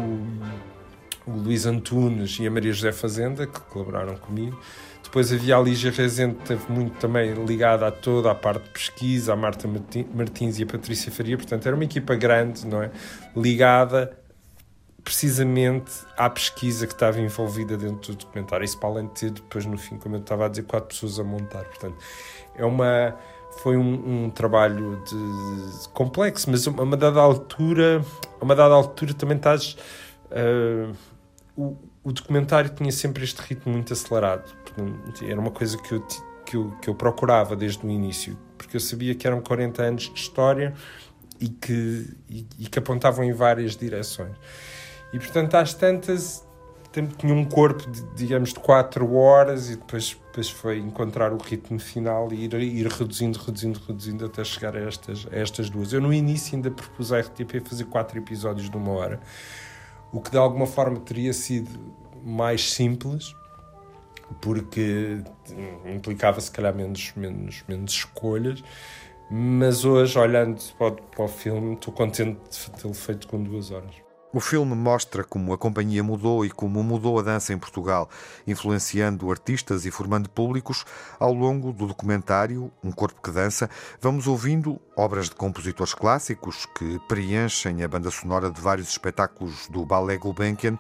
o 1.27 1.32
Luís 1.32 1.67
Antunes 1.67 2.39
e 2.39 2.47
a 2.47 2.49
Maria 2.49 2.73
José 2.73 2.91
Fazenda, 2.91 3.45
que 3.45 3.60
colaboraram 3.62 4.15
comigo. 4.15 4.60
Depois 5.08 5.32
havia 5.32 5.56
a 5.56 5.62
Lígia 5.62 5.89
Rezende, 5.89 6.36
que 6.36 6.41
esteve 6.41 6.70
muito 6.70 6.98
também 7.00 7.34
ligada 7.46 7.88
a 7.88 7.91
toda 7.91 8.30
a 8.30 8.36
parte 8.36 8.63
de 8.63 8.70
pesquisa, 8.72 9.32
a 9.32 9.36
Marta 9.38 9.65
Martins 10.13 10.60
e 10.60 10.63
a 10.63 10.65
Patrícia 10.65 11.10
Faria, 11.10 11.38
portanto 11.38 11.65
era 11.65 11.74
uma 11.74 11.86
equipa 11.86 12.13
grande, 12.13 12.67
não 12.67 12.84
é? 12.84 12.91
Ligada 13.34 14.12
precisamente 15.02 15.89
à 16.17 16.30
pesquisa 16.30 16.86
que 16.86 16.91
estava 16.91 17.22
envolvida 17.22 17.78
dentro 17.78 18.12
do 18.12 18.17
documentário. 18.17 18.65
Isso 18.65 18.78
para 18.78 18.89
além 18.89 19.08
de 19.08 19.13
ter 19.13 19.32
depois 19.32 19.65
no 19.65 19.78
fim, 19.78 19.98
como 19.98 20.15
eu 20.15 20.20
estava 20.20 20.46
a 20.46 20.50
dizer, 20.50 20.63
quatro 20.63 20.89
pessoas 20.89 21.17
a 21.17 21.24
montar. 21.24 21.63
Portanto, 21.63 21.96
é 22.58 22.65
uma 22.65 23.15
foi 23.63 23.78
um, 23.78 24.26
um 24.26 24.30
trabalho 24.30 25.02
de, 25.06 25.82
de, 25.82 25.89
complexo, 25.89 26.52
mas 26.52 26.67
a 26.67 26.72
uma 26.72 26.98
dada 26.98 27.22
altura, 27.22 28.04
a 28.41 28.43
uma 28.43 28.54
dada 28.54 28.74
altura 28.74 29.13
também 29.13 29.38
estás 29.38 29.78
uh, 30.32 30.93
o, 31.56 31.78
o 32.04 32.12
documentário 32.12 32.70
tinha 32.70 32.91
sempre 32.91 33.24
este 33.24 33.41
ritmo 33.41 33.72
muito 33.72 33.93
acelerado. 33.93 34.54
Era 35.22 35.40
uma 35.40 35.52
coisa 35.52 35.78
que 35.78 35.94
eu, 35.94 36.02
que 36.46 36.58
eu, 36.58 36.72
que 36.82 36.90
eu 36.90 36.96
procurava 36.96 37.56
desde 37.56 37.86
o 37.86 37.90
início, 37.90 38.38
porque 38.58 38.78
eu 38.78 38.82
sabia 38.82 39.13
que 39.16 39.28
eram 39.28 39.42
40 39.42 39.82
anos 39.82 40.04
de 40.04 40.20
história 40.20 40.74
e 41.40 41.50
que, 41.50 42.08
e, 42.30 42.48
e 42.60 42.68
que 42.68 42.80
apontavam 42.80 43.24
em 43.24 43.34
várias 43.34 43.76
direções. 43.76 44.36
E 45.13 45.20
portanto, 45.20 45.56
às 45.56 45.74
tantas, 45.74 46.46
tinha 47.18 47.34
um 47.34 47.46
corpo, 47.46 47.90
de, 47.90 48.02
digamos, 48.16 48.54
de 48.54 48.60
4 48.60 49.13
horas 49.13 49.70
e 49.70 49.76
depois, 49.76 50.18
depois 50.28 50.50
foi 50.50 50.80
encontrar 50.80 51.32
o 51.34 51.38
ritmo 51.38 51.80
final 51.80 52.32
e 52.32 52.46
ir, 52.46 52.54
ir 52.56 52.88
reduzindo, 52.88 53.38
reduzindo, 53.38 53.80
reduzindo 53.86 54.26
até 54.26 54.44
chegar 54.44 54.76
a 54.76 54.80
estas, 54.80 55.28
a 55.32 55.36
estas 55.36 55.70
duas. 55.70 55.94
Eu 55.94 56.02
no 56.02 56.13
início 56.13 56.56
ainda 56.56 56.72
propus 56.72 57.12
à 57.12 57.20
RTP 57.20 57.62
fazer 57.63 57.86
quatro 57.86 58.18
episódios 58.18 58.70
de 58.70 58.78
uma 58.78 58.92
hora, 58.92 59.20
o 60.12 60.22
que 60.22 60.32
de 60.32 60.38
alguma 60.38 60.66
forma 60.66 61.00
teria 61.00 61.34
sido 61.34 61.70
mais 62.24 62.72
simples, 62.72 63.36
porque 64.42 65.22
implicava 65.86 66.40
se 66.42 66.52
calhar 66.52 66.74
menos, 66.74 67.13
menos, 67.16 67.63
menos 67.68 67.94
escolhas. 67.94 68.63
Mas 69.30 69.84
hoje, 69.84 70.18
olhando 70.18 70.62
para 70.78 70.88
o, 70.88 70.92
para 70.96 71.26
o 71.26 71.28
filme, 71.28 71.74
estou 71.74 71.94
contente 71.94 72.40
de 72.50 72.72
tê-lo 72.72 72.94
feito 72.94 73.28
com 73.28 73.44
duas 73.44 73.72
horas. 73.72 74.07
O 74.38 74.39
filme 74.39 74.76
mostra 74.76 75.23
como 75.23 75.52
a 75.52 75.58
companhia 75.58 76.04
mudou 76.04 76.45
e 76.45 76.52
como 76.52 76.84
mudou 76.84 77.17
a 77.17 77.23
dança 77.23 77.54
em 77.54 77.58
Portugal, 77.58 78.08
influenciando 78.45 79.32
artistas 79.32 79.84
e 79.84 79.89
formando 79.89 80.30
públicos. 80.30 80.86
Ao 81.19 81.34
longo 81.34 81.73
do 81.73 81.88
documentário 81.88 82.71
Um 82.84 82.91
Corpo 82.91 83.19
que 83.19 83.32
Dança, 83.32 83.67
vamos 84.00 84.28
ouvindo 84.28 84.80
obras 84.95 85.28
de 85.28 85.34
compositores 85.34 85.95
clássicos 85.95 86.67
que 86.78 87.00
preenchem 87.08 87.82
a 87.82 87.88
banda 87.88 88.12
sonora 88.12 88.52
de 88.52 88.62
vários 88.62 88.89
espetáculos 88.89 89.67
do 89.69 89.84
Ballet 89.84 90.19
Gulbenkian, 90.19 90.78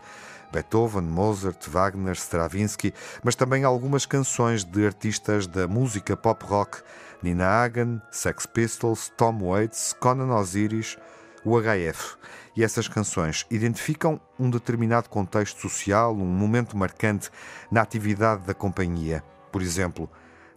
Beethoven, 0.53 1.01
Mozart, 1.01 1.67
Wagner, 1.67 2.13
Stravinsky, 2.13 2.93
mas 3.23 3.33
também 3.33 3.63
algumas 3.63 4.05
canções 4.05 4.63
de 4.63 4.85
artistas 4.85 5.47
da 5.47 5.67
música 5.67 6.15
pop 6.15 6.45
rock, 6.45 6.77
Nina 7.23 7.47
Hagen, 7.47 7.99
Sex 8.11 8.45
Pistols, 8.45 9.11
Tom 9.17 9.39
Waits, 9.41 9.95
Conan 9.99 10.31
Osiris, 10.35 10.95
o 11.43 11.59
HF. 11.59 12.17
E 12.57 12.63
essas 12.63 12.87
canções 12.87 13.45
identificam 13.51 14.19
um 14.39 14.49
determinado 14.49 15.09
contexto 15.09 15.61
social, 15.61 16.11
um 16.11 16.25
momento 16.25 16.75
marcante 16.75 17.29
na 17.69 17.83
atividade 17.83 18.47
da 18.47 18.53
companhia. 18.55 19.23
Por 19.51 19.61
exemplo, 19.61 20.09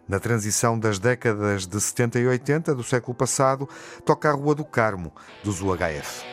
na 0.07 0.19
transição 0.19 0.79
das 0.79 0.97
décadas 0.97 1.67
de 1.67 1.79
70 1.79 2.19
e 2.19 2.27
80 2.27 2.73
do 2.73 2.83
século 2.83 3.13
passado, 3.13 3.69
toca 4.03 4.31
a 4.31 4.33
Rua 4.33 4.55
do 4.55 4.65
Carmo, 4.65 5.13
dos 5.43 5.61
UHF. 5.61 6.25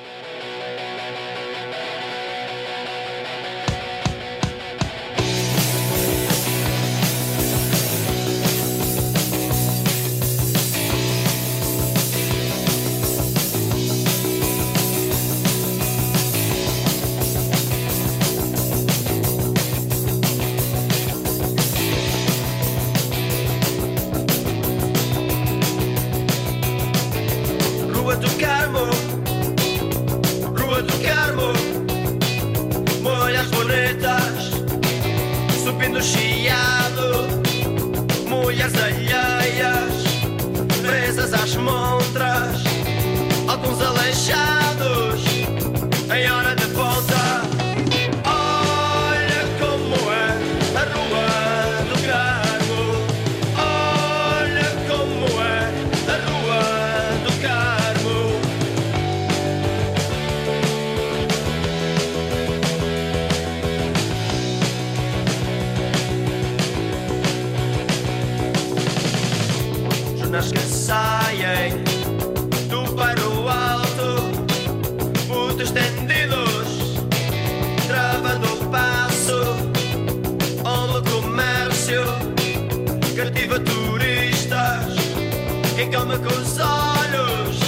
Come 86.09 86.21
com 86.21 86.41
os 86.41 86.59
olhos 86.59 87.61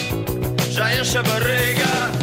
já 0.70 0.98
enche 0.98 1.18
a 1.18 1.22
barriga. 1.22 2.19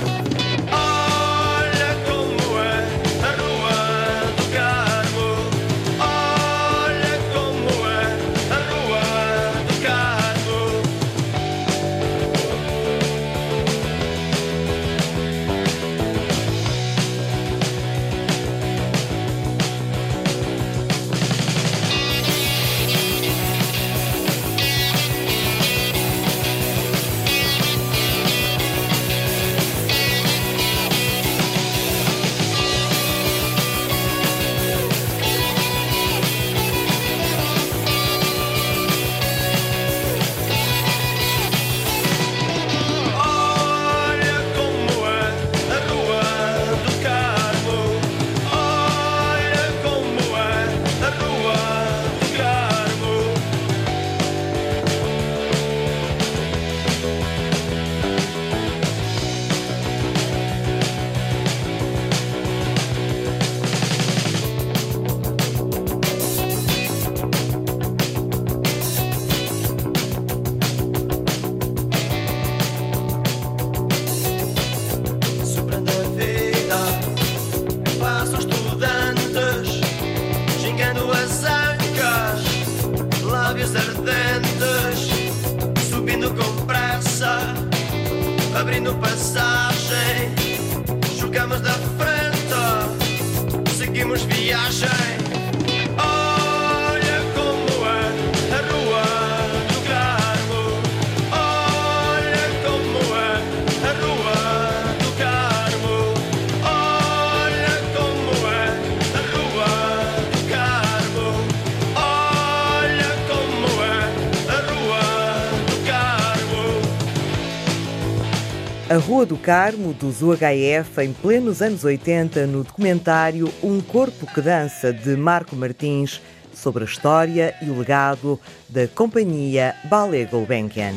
A 118.89 118.95
Rua 118.95 119.25
do 119.25 119.35
Carmo, 119.35 119.91
dos 119.91 120.21
UHF, 120.21 121.01
em 121.01 121.11
plenos 121.11 121.61
anos 121.61 121.83
80, 121.83 122.47
no 122.47 122.63
documentário 122.63 123.51
Um 123.61 123.81
Corpo 123.81 124.25
que 124.25 124.39
Dança, 124.39 124.93
de 124.93 125.17
Marco 125.17 125.57
Martins, 125.57 126.21
sobre 126.53 126.85
a 126.85 126.87
história 126.87 127.53
e 127.61 127.69
o 127.69 127.77
legado 127.77 128.39
da 128.69 128.87
companhia 128.87 129.75
Ballet 129.89 130.25
Gulbenkian. 130.31 130.93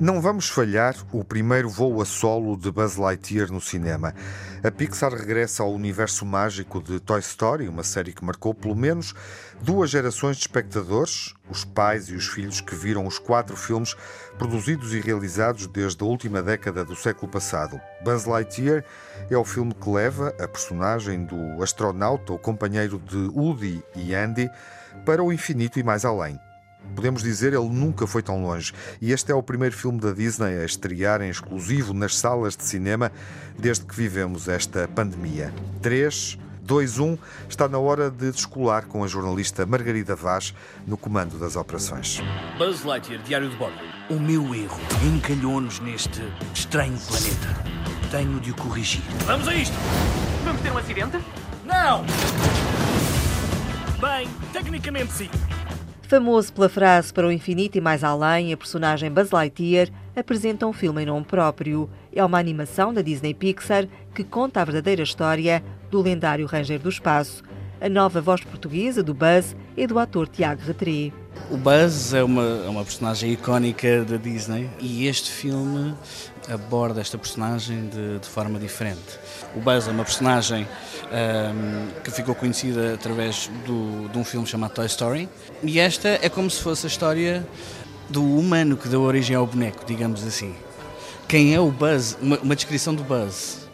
Não 0.00 0.18
vamos 0.18 0.48
falhar 0.48 0.96
o 1.12 1.22
primeiro 1.22 1.68
voo 1.68 2.00
a 2.00 2.06
solo 2.06 2.56
de 2.56 2.70
Buzz 2.70 2.96
Lightyear 2.96 3.52
no 3.52 3.60
cinema. 3.60 4.14
A 4.64 4.70
Pixar 4.70 5.12
regressa 5.12 5.62
ao 5.62 5.74
universo 5.74 6.24
mágico 6.24 6.82
de 6.82 6.98
Toy 6.98 7.20
Story, 7.20 7.68
uma 7.68 7.82
série 7.82 8.14
que 8.14 8.24
marcou 8.24 8.54
pelo 8.54 8.74
menos 8.74 9.14
duas 9.60 9.90
gerações 9.90 10.38
de 10.38 10.44
espectadores, 10.44 11.34
os 11.50 11.66
pais 11.66 12.08
e 12.08 12.14
os 12.14 12.26
filhos 12.28 12.62
que 12.62 12.74
viram 12.74 13.06
os 13.06 13.18
quatro 13.18 13.54
filmes 13.54 13.94
produzidos 14.38 14.94
e 14.94 15.00
realizados 15.00 15.66
desde 15.66 16.02
a 16.02 16.06
última 16.06 16.40
década 16.40 16.82
do 16.82 16.96
século 16.96 17.30
passado. 17.30 17.78
Buzz 18.02 18.24
Lightyear 18.24 18.82
é 19.30 19.36
o 19.36 19.44
filme 19.44 19.74
que 19.74 19.90
leva 19.90 20.34
a 20.40 20.48
personagem 20.48 21.26
do 21.26 21.62
astronauta, 21.62 22.32
o 22.32 22.38
companheiro 22.38 22.98
de 22.98 23.18
Woody 23.18 23.84
e 23.94 24.14
Andy, 24.14 24.48
para 25.04 25.22
o 25.22 25.30
infinito 25.30 25.78
e 25.78 25.82
mais 25.82 26.06
além. 26.06 26.40
Podemos 26.94 27.22
dizer 27.22 27.52
ele 27.52 27.68
nunca 27.68 28.06
foi 28.06 28.22
tão 28.22 28.42
longe. 28.42 28.72
E 29.00 29.12
este 29.12 29.32
é 29.32 29.34
o 29.34 29.42
primeiro 29.42 29.74
filme 29.74 30.00
da 30.00 30.12
Disney 30.12 30.60
a 30.60 30.64
estrear 30.64 31.22
em 31.22 31.30
exclusivo 31.30 31.94
nas 31.94 32.16
salas 32.16 32.56
de 32.56 32.64
cinema 32.64 33.10
desde 33.58 33.84
que 33.84 33.94
vivemos 33.94 34.48
esta 34.48 34.88
pandemia. 34.88 35.52
3, 35.80 36.38
2, 36.62 36.98
1, 36.98 37.18
está 37.48 37.68
na 37.68 37.78
hora 37.78 38.10
de 38.10 38.30
descolar 38.30 38.86
com 38.86 39.02
a 39.02 39.06
jornalista 39.06 39.66
Margarida 39.66 40.14
Vaz 40.14 40.54
no 40.86 40.96
comando 40.96 41.38
das 41.38 41.56
operações. 41.56 42.20
Buzz 42.58 42.84
Lightyear, 42.84 43.22
Diário 43.22 43.48
de 43.50 43.56
Bordo. 43.56 43.78
O 44.08 44.14
meu 44.18 44.54
erro 44.54 44.80
encalhou-nos 45.04 45.80
neste 45.80 46.22
estranho 46.54 46.98
planeta. 46.98 47.70
Tenho 48.10 48.40
de 48.40 48.50
o 48.50 48.54
corrigir. 48.54 49.02
Vamos 49.26 49.46
a 49.48 49.54
isto! 49.54 49.74
Vamos 50.44 50.60
ter 50.62 50.72
um 50.72 50.78
acidente? 50.78 51.18
Não! 51.64 52.04
Bem, 54.00 54.28
tecnicamente 54.52 55.12
sim. 55.12 55.30
Famoso 56.10 56.52
pela 56.52 56.68
frase 56.68 57.12
para 57.12 57.24
o 57.24 57.30
infinito 57.30 57.78
e 57.78 57.80
mais 57.80 58.02
além, 58.02 58.52
a 58.52 58.56
personagem 58.56 59.08
Buzz 59.08 59.30
Lightyear 59.30 59.88
apresenta 60.16 60.66
um 60.66 60.72
filme 60.72 61.04
em 61.04 61.06
nome 61.06 61.24
próprio. 61.24 61.88
É 62.12 62.24
uma 62.24 62.36
animação 62.36 62.92
da 62.92 63.00
Disney 63.00 63.32
Pixar 63.32 63.86
que 64.12 64.24
conta 64.24 64.60
a 64.60 64.64
verdadeira 64.64 65.04
história 65.04 65.62
do 65.88 66.02
lendário 66.02 66.48
Ranger 66.48 66.80
do 66.80 66.88
Espaço. 66.88 67.44
A 67.80 67.88
nova 67.88 68.20
voz 68.20 68.40
portuguesa 68.40 69.04
do 69.04 69.14
Buzz 69.14 69.54
é 69.76 69.86
do 69.86 70.00
ator 70.00 70.26
Tiago 70.26 70.60
Retri. 70.62 71.14
O 71.48 71.56
Buzz 71.56 72.12
é 72.12 72.24
uma, 72.24 72.42
é 72.42 72.68
uma 72.68 72.82
personagem 72.82 73.30
icónica 73.30 74.04
da 74.04 74.16
Disney 74.16 74.68
e 74.80 75.06
este 75.06 75.30
filme 75.30 75.94
aborda 76.52 77.00
esta 77.00 77.18
personagem 77.18 77.88
de, 77.88 78.18
de 78.18 78.28
forma 78.28 78.58
diferente. 78.58 79.16
O 79.54 79.60
Buzz 79.60 79.88
é 79.88 79.90
uma 79.90 80.04
personagem 80.04 80.66
um, 81.10 82.02
que 82.02 82.10
ficou 82.10 82.34
conhecida 82.34 82.94
através 82.94 83.50
do, 83.66 84.08
de 84.08 84.18
um 84.18 84.24
filme 84.24 84.46
chamado 84.46 84.72
Toy 84.72 84.86
Story 84.86 85.28
e 85.62 85.80
esta 85.80 86.08
é 86.08 86.28
como 86.28 86.48
se 86.48 86.62
fosse 86.62 86.86
a 86.86 86.88
história 86.88 87.46
do 88.08 88.24
humano 88.24 88.76
que 88.76 88.88
deu 88.88 89.02
origem 89.02 89.34
ao 89.34 89.46
boneco, 89.46 89.84
digamos 89.84 90.24
assim. 90.24 90.54
Quem 91.26 91.54
é 91.54 91.60
o 91.60 91.70
Buzz? 91.70 92.16
Uma, 92.20 92.38
uma 92.38 92.56
descrição 92.56 92.94
do 92.94 93.04
Buzz. 93.04 93.68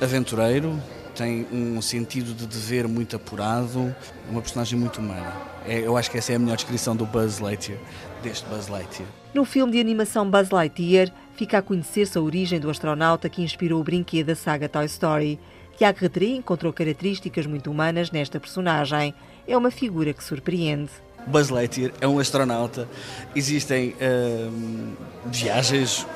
Aventureiro, 0.00 0.80
tem 1.16 1.46
um 1.50 1.80
sentido 1.80 2.34
de 2.34 2.46
dever 2.46 2.86
muito 2.86 3.16
apurado, 3.16 3.94
uma 4.30 4.42
personagem 4.42 4.78
muito 4.78 5.00
humana. 5.00 5.32
É, 5.66 5.80
eu 5.80 5.96
acho 5.96 6.10
que 6.10 6.18
essa 6.18 6.32
é 6.32 6.36
a 6.36 6.38
melhor 6.38 6.56
descrição 6.56 6.94
do 6.94 7.06
Buzz 7.06 7.38
Lightyear, 7.38 7.80
deste 8.22 8.46
Buzz 8.46 8.68
Lightyear. 8.68 9.08
No 9.32 9.44
filme 9.44 9.72
de 9.72 9.80
animação 9.80 10.30
Buzz 10.30 10.50
Lightyear, 10.50 11.10
fica 11.36 11.58
a 11.58 11.62
conhecer-se 11.62 12.16
a 12.16 12.20
origem 12.20 12.58
do 12.58 12.70
astronauta 12.70 13.28
que 13.28 13.42
inspirou 13.42 13.80
o 13.80 13.84
brinquedo 13.84 14.28
da 14.28 14.34
saga 14.34 14.68
Toy 14.68 14.86
Story. 14.86 15.38
Tiago 15.76 15.98
Retri 16.00 16.34
encontrou 16.34 16.72
características 16.72 17.44
muito 17.46 17.70
humanas 17.70 18.10
nesta 18.10 18.40
personagem. 18.40 19.14
É 19.46 19.56
uma 19.56 19.70
figura 19.70 20.14
que 20.14 20.24
surpreende. 20.24 20.90
Buzz 21.26 21.50
Lightyear 21.50 21.92
é 22.00 22.08
um 22.08 22.18
astronauta. 22.18 22.88
Existem 23.34 23.94
hum, 24.00 24.94
viagens, 25.26 26.06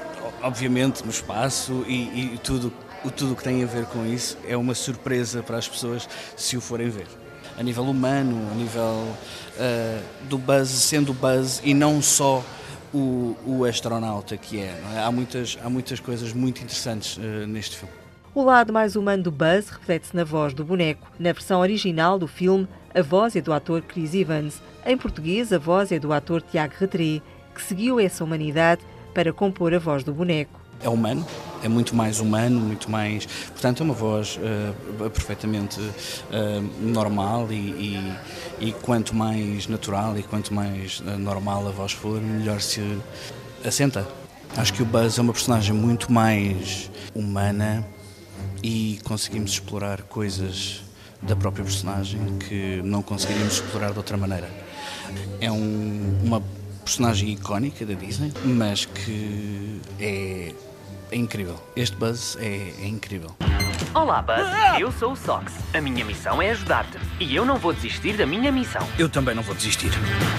obviamente, 0.43 1.05
no 1.05 1.11
espaço 1.11 1.85
e, 1.87 2.35
e 2.35 2.41
tudo 2.43 2.73
o 3.05 3.11
tudo 3.11 3.35
que 3.35 3.43
tem 3.43 3.63
a 3.63 3.67
ver 3.67 3.87
com 3.87 4.05
isso 4.05 4.37
é 4.47 4.57
uma 4.57 4.75
surpresa 4.75 5.43
para 5.43 5.57
as 5.57 5.67
pessoas 5.67 6.09
se 6.37 6.57
o 6.57 6.61
forem 6.61 6.89
ver. 6.89 7.07
A 7.59 7.63
nível 7.63 7.85
humano, 7.85 8.49
a 8.53 8.55
nível 8.55 8.85
uh, 8.85 10.03
do 10.29 10.39
Buzz 10.39 10.69
sendo 10.69 11.13
Buzz 11.13 11.61
e 11.65 11.75
não 11.75 12.01
só 12.01 12.45
o, 12.93 13.37
o 13.47 13.65
astronauta 13.65 14.37
que 14.37 14.61
é, 14.61 14.75
é. 14.95 14.99
Há, 14.99 15.11
muitas, 15.11 15.59
há 15.63 15.71
muitas 15.71 16.01
coisas 16.01 16.33
muito 16.33 16.63
interessantes 16.63 17.17
uh, 17.17 17.47
neste 17.47 17.77
filme. 17.77 17.95
O 18.35 18.45
lado 18.45 18.73
mais 18.73 18.95
humano 18.95 19.25
do 19.25 19.31
Buzz 19.33 19.69
reflete-se 19.71 20.15
na 20.15 20.23
voz 20.23 20.55
do 20.55 20.65
boneco. 20.65 21.11
Na 21.19 21.33
versão 21.33 21.61
original 21.61 22.19
do 22.19 22.29
filme, 22.29 22.69
a 22.95 23.03
voz 23.03 23.35
é 23.35 23.41
do 23.41 23.53
ator 23.53 23.83
Chris 23.83 24.15
Evans. 24.15 24.61
Em 24.87 24.97
português, 24.97 25.53
a 25.53 25.59
voz 25.59 25.91
é 25.91 25.99
do 25.99 26.13
ator 26.13 26.41
Tiago 26.43 26.75
Retré, 26.79 27.21
que 27.55 27.63
seguiu 27.63 27.99
essa 27.99 28.23
humanidade 28.23 28.83
para 29.13 29.33
compor 29.33 29.75
a 29.75 29.79
voz 29.79 30.05
do 30.05 30.13
boneco. 30.13 30.60
É 30.83 30.89
humano, 30.89 31.27
é 31.63 31.69
muito 31.69 31.95
mais 31.95 32.21
humano, 32.21 32.59
muito 32.61 32.91
mais. 32.91 33.27
Portanto, 33.27 33.83
é 33.83 33.85
uma 33.85 33.95
voz 33.95 34.39
uh, 34.39 35.11
perfeitamente 35.11 35.79
uh, 35.81 35.93
normal 36.81 37.49
e, 37.51 37.55
e, 37.55 38.69
e, 38.69 38.73
quanto 38.73 39.15
mais 39.15 39.67
natural 39.67 40.19
e 40.19 40.23
quanto 40.23 40.55
mais 40.55 41.01
uh, 41.01 41.19
normal 41.19 41.69
a 41.69 41.71
voz 41.71 41.93
for, 41.93 42.21
melhor 42.21 42.61
se 42.61 42.99
assenta. 43.65 44.09
Acho 44.57 44.73
que 44.73 44.83
o 44.83 44.87
Buzz 44.87 45.19
é 45.19 45.21
uma 45.23 45.33
personagem 45.33 45.75
muito 45.75 46.11
mais 46.11 46.91
humana 47.15 47.87
e 48.63 48.99
conseguimos 49.05 49.53
explorar 49.53 50.03
coisas 50.03 50.83
da 51.23 51.37
própria 51.37 51.65
personagem 51.65 52.39
que 52.39 52.81
não 52.83 53.03
conseguiríamos 53.03 53.55
explorar 53.55 53.93
de 53.93 53.99
outra 53.99 54.17
maneira. 54.17 54.51
É 55.41 55.51
um, 55.53 56.19
uma 56.25 56.43
personagem 56.85 57.31
icónica 57.31 57.85
da 57.85 57.95
Disney, 57.95 58.33
mas 58.45 58.87
que 58.87 59.81
é, 59.99 60.53
é 61.11 61.17
incrível. 61.17 61.57
Este 61.77 61.97
Buzz 61.97 62.37
é, 62.41 62.73
é 62.81 62.87
incrível. 62.87 63.31
Olá, 63.95 64.23
Buzz. 64.23 64.47
Eu 64.79 64.93
sou 64.93 65.13
o 65.13 65.17
Sox. 65.17 65.53
A 65.75 65.81
minha 65.81 66.05
missão 66.05 66.41
é 66.41 66.51
ajudar-te. 66.51 66.99
E 67.19 67.35
eu 67.35 67.45
não 67.45 67.57
vou 67.57 67.73
desistir 67.73 68.17
da 68.17 68.25
minha 68.25 68.53
missão. 68.53 68.87
Eu 68.99 69.09
também 69.09 69.35
não 69.35 69.43
vou 69.43 69.55
desistir. 69.55 69.91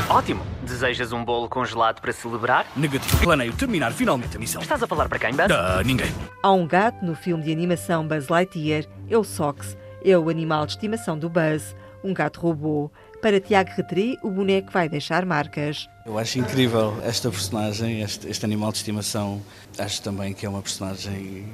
Ótimo. 0.10 0.46
Desejas 0.64 1.12
um 1.12 1.24
bolo 1.24 1.50
congelado 1.50 2.00
para 2.00 2.14
celebrar? 2.14 2.66
Negativo. 2.76 3.18
Planeio 3.18 3.54
terminar 3.54 3.92
finalmente 3.92 4.38
a 4.38 4.40
missão. 4.40 4.62
Estás 4.62 4.82
a 4.82 4.88
falar 4.88 5.10
para 5.10 5.20
quem, 5.20 5.32
Buzz? 5.32 5.48
Uh, 5.52 5.84
ninguém. 5.86 6.12
Há 6.42 6.52
um 6.52 6.66
gato 6.66 7.04
no 7.06 7.16
filme 7.16 7.44
de 7.44 7.52
animação 7.52 8.08
Buzz 8.08 8.30
Lightyear. 8.30 8.86
É 9.10 9.18
o 9.18 9.24
Sox. 9.24 9.78
É 10.04 10.18
o 10.18 10.30
animal 10.30 10.66
de 10.66 10.74
estimação 10.74 11.18
do 11.20 11.30
Buzz. 11.30 11.76
Um 12.04 12.14
gato 12.14 12.40
robô. 12.40 12.90
Para 13.22 13.40
Tiago 13.40 13.70
Retri, 13.78 14.18
o 14.24 14.32
boneco 14.32 14.72
vai 14.72 14.90
deixar 14.90 15.28
marcas. 15.28 15.88
Eu 16.08 16.18
acho 16.18 16.40
incrível 16.40 16.98
esta 17.04 17.30
personagem, 17.30 18.02
este, 18.02 18.28
este 18.28 18.44
animal 18.44 18.72
de 18.72 18.80
estimação. 18.80 19.40
Acho 19.78 20.02
também 20.02 20.34
que 20.34 20.44
é 20.44 20.50
uma 20.50 20.62
personagem 20.62 21.46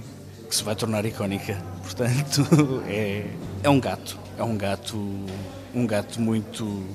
que 0.48 0.56
se 0.56 0.64
vai 0.64 0.78
tornar 0.78 1.04
icónica. 1.04 1.62
Portanto, 1.82 2.48
é, 2.88 3.26
é 3.64 3.70
um 3.70 3.82
gato. 3.82 4.18
É 4.38 4.44
um 4.44 4.56
gato, 4.56 4.98
um 5.76 5.86
gato 5.86 6.22
muito, 6.22 6.86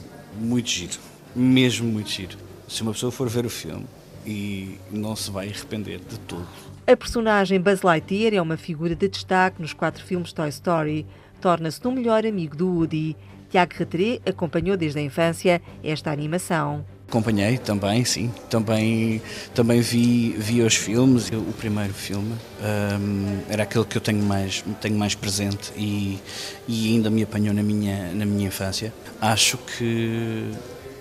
muito 0.41 0.71
giro. 0.71 0.99
Mesmo 1.37 1.87
muito 1.93 2.09
giro. 2.09 2.39
Se 2.67 2.81
uma 2.81 2.93
pessoa 2.93 3.13
for 3.13 3.29
ver 3.29 3.45
o 3.45 3.51
filme 3.51 3.85
e 4.25 4.79
não 4.91 5.15
se 5.15 5.31
vai 5.31 5.49
arrepender 5.49 5.99
de 5.99 6.19
tudo. 6.21 6.49
A 6.87 6.97
personagem 6.97 7.61
Buzz 7.61 7.83
Lightyear 7.83 8.33
é 8.33 8.41
uma 8.41 8.57
figura 8.57 8.97
de 8.97 9.07
destaque 9.07 9.61
nos 9.61 9.75
quatro 9.75 10.03
filmes 10.03 10.33
Toy 10.33 10.49
Story. 10.49 11.07
Torna-se 11.43 11.85
no 11.85 11.93
melhor 11.93 12.25
amigo 12.25 12.57
do 12.57 12.69
Woody. 12.69 13.17
Tiago 13.53 13.75
Retré 13.77 14.19
acompanhou 14.25 14.79
desde 14.79 14.99
a 14.99 15.03
infância 15.03 15.61
esta 15.85 16.11
animação. 16.11 16.87
Acompanhei 17.07 17.59
também, 17.59 18.03
sim. 18.03 18.33
Também, 18.49 19.21
também 19.55 19.83
vi, 19.83 20.31
vi 20.39 20.63
os 20.63 20.75
filmes. 20.75 21.29
O 21.29 21.53
primeiro 21.53 21.93
filme 21.93 22.33
um, 22.33 23.43
era 23.51 23.65
aquele 23.65 23.85
que 23.85 23.99
eu 23.99 24.01
tenho 24.01 24.23
mais, 24.23 24.65
tenho 24.81 24.97
mais 24.97 25.15
presente 25.15 25.71
e, 25.77 26.19
e 26.67 26.95
ainda 26.95 27.11
me 27.11 27.23
apanhou 27.23 27.53
na 27.53 27.63
minha, 27.63 28.15
na 28.15 28.25
minha 28.25 28.47
infância. 28.47 28.91
Acho 29.21 29.59
que 29.59 30.51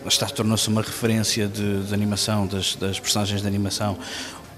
está 0.06 0.26
tornou-se 0.26 0.68
uma 0.68 0.82
referência 0.82 1.48
de, 1.48 1.84
de 1.84 1.94
animação, 1.94 2.46
das, 2.48 2.76
das, 2.76 3.00
personagens 3.00 3.42
de 3.42 3.48
animação. 3.48 3.98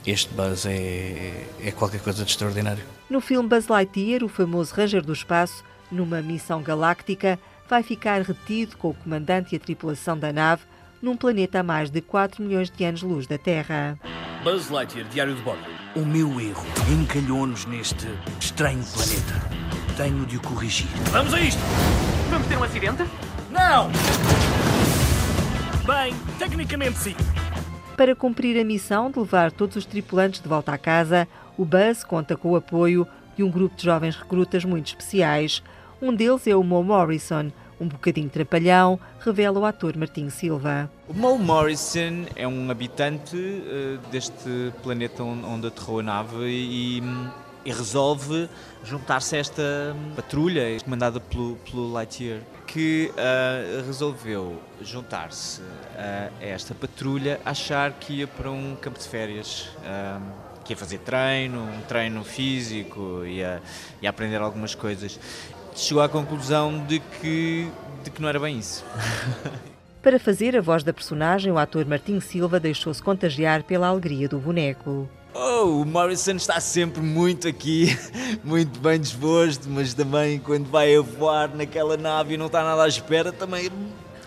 Este 0.04 0.34
Buzz 0.34 0.66
é, 0.66 1.46
é 1.64 1.72
qualquer 1.72 2.02
coisa 2.02 2.26
de 2.26 2.32
extraordinário. 2.32 2.84
No 3.08 3.22
filme 3.22 3.48
Buzz 3.48 3.68
Lightyear, 3.68 4.24
o 4.24 4.28
famoso 4.28 4.74
Ranger 4.74 5.04
do 5.06 5.14
Espaço, 5.14 5.64
numa 5.92 6.24
missão 6.24 6.64
galáctica, 6.64 7.38
vai 7.69 7.84
ficar 7.84 8.21
retido 8.21 8.78
com 8.78 8.89
o 8.89 8.93
comandante 8.93 9.54
e 9.54 9.58
a 9.58 9.60
tripulação 9.60 10.17
da 10.17 10.32
nave 10.32 10.63
num 11.02 11.17
planeta 11.17 11.60
a 11.60 11.63
mais 11.63 11.89
de 11.89 12.02
4 12.02 12.41
milhões 12.41 12.69
de 12.69 12.86
anos-luz 12.86 13.28
da 13.28 13.38
Terra. 13.38 13.99
Buzz 14.43 14.69
Lightyear, 14.69 15.08
diário 15.10 15.36
de 15.36 15.41
bordo. 15.41 15.63
O 15.95 16.06
meu 16.06 16.39
erro 16.39 16.65
encalhou-nos 16.91 17.65
neste 17.65 18.08
estranho 18.39 18.84
planeta. 18.84 19.63
Tenho 19.97 20.26
de 20.26 20.38
o 20.38 20.41
corrigir. 20.41 20.88
Vamos 21.12 21.34
a 21.34 21.39
isto! 21.39 21.62
Vamos 22.30 22.47
ter 22.47 22.58
um 22.58 22.63
acidente? 22.63 23.04
Não! 23.52 23.91
Bem, 25.86 26.15
tecnicamente 26.39 26.97
sim. 26.97 27.15
Para 27.95 28.15
cumprir 28.15 28.60
a 28.60 28.63
missão 28.63 29.12
de 29.12 29.19
levar 29.19 29.52
todos 29.52 29.76
os 29.76 29.86
tripulantes 29.86 30.41
de 30.41 30.47
volta 30.47 30.73
à 30.73 30.78
casa, 30.78 31.28
o 31.58 31.63
Buzz 31.63 32.04
conta 32.04 32.36
com 32.36 32.52
o 32.52 32.56
apoio 32.56 33.08
de 33.36 33.43
um 33.43 33.52
grupo 33.52 33.76
de 33.76 33.84
jovens 33.84 34.15
recrutas 34.15 34.65
muito 34.65 34.88
especiais. 34.88 35.62
Um 36.04 36.13
deles 36.13 36.46
é 36.48 36.54
o 36.54 36.62
Mo 36.62 36.84
Morrison, 36.84 37.50
um 37.80 37.88
bocadinho 37.88 38.30
trapalhão, 38.30 39.00
revela 39.22 39.58
o 39.58 39.63
ator 39.63 39.96
Martim 39.96 40.30
Silva. 40.30 40.92
O 41.08 41.13
Mo 41.13 41.38
Morrison 41.38 42.26
é 42.36 42.46
um 42.46 42.70
habitante 42.70 43.38
uh, 43.38 43.98
deste 44.12 44.74
planeta 44.84 45.24
onde 45.24 45.68
aterrou 45.68 46.02
a 46.02 46.04
nave 46.04 46.46
e, 46.46 47.02
e 47.63 47.72
resolve 47.72 48.50
juntar-se 48.84 49.38
a 49.38 49.39
esta 49.39 49.96
patrulha 50.13 50.78
comandada 50.84 51.22
pelo, 51.22 51.56
pelo 51.72 51.94
Lightyear, 51.94 52.42
que 52.68 53.10
uh, 53.13 53.86
resolveu 53.86 54.60
juntar-se 54.82 55.62
uh, 55.62 55.66
a 56.42 56.46
esta 56.46 56.76
patrulha, 56.76 57.39
achar 57.46 57.94
que 57.94 58.16
ia 58.16 58.28
para 58.28 58.52
um 58.52 58.76
campo 58.76 59.00
de 59.00 59.08
férias. 59.08 59.70
que 60.66 60.74
ia 60.74 60.78
fazer 60.78 60.98
treino, 61.00 61.62
um 61.62 61.82
treino 61.88 62.26
físico, 62.26 63.24
ia 63.26 63.62
aprender 64.06 64.42
algumas 64.42 64.76
coisas 64.76 65.18
chegou 65.82 66.04
à 66.04 66.10
conclusão 66.10 66.86
de 66.86 67.00
que, 67.00 67.68
de 68.04 68.12
que 68.12 68.22
não 68.22 68.30
era 68.30 68.40
bem 68.40 68.58
isso. 68.58 68.84
Para 70.04 70.20
fazer 70.20 70.58
a 70.58 70.62
voz 70.62 70.84
da 70.84 70.92
personagem, 70.92 71.52
o 71.52 71.58
ator 71.58 71.86
Martim 71.86 72.20
Silva 72.20 72.60
deixou-se 72.60 73.02
contagiar 73.02 73.64
pela 73.64 73.88
alegria 73.88 74.28
do 74.28 74.38
boneco. 74.38 75.10
Oh, 75.34 75.82
o 75.82 75.86
Morrison 75.86 76.36
está 76.36 76.60
sempre 76.60 77.02
muito 77.02 77.48
aqui, 77.48 77.98
muito 78.44 78.80
bem 78.82 79.00
disposto, 79.00 79.70
mas 79.70 79.94
também 79.94 80.40
quando 80.40 80.70
vai 80.70 80.96
a 80.96 81.02
voar 81.02 81.56
naquela 81.56 81.96
nave 81.96 82.34
e 82.34 82.38
não 82.38 82.48
está 82.48 82.64
nada 82.64 82.84
à 82.84 82.88
espera, 82.88 83.32
também 83.32 83.72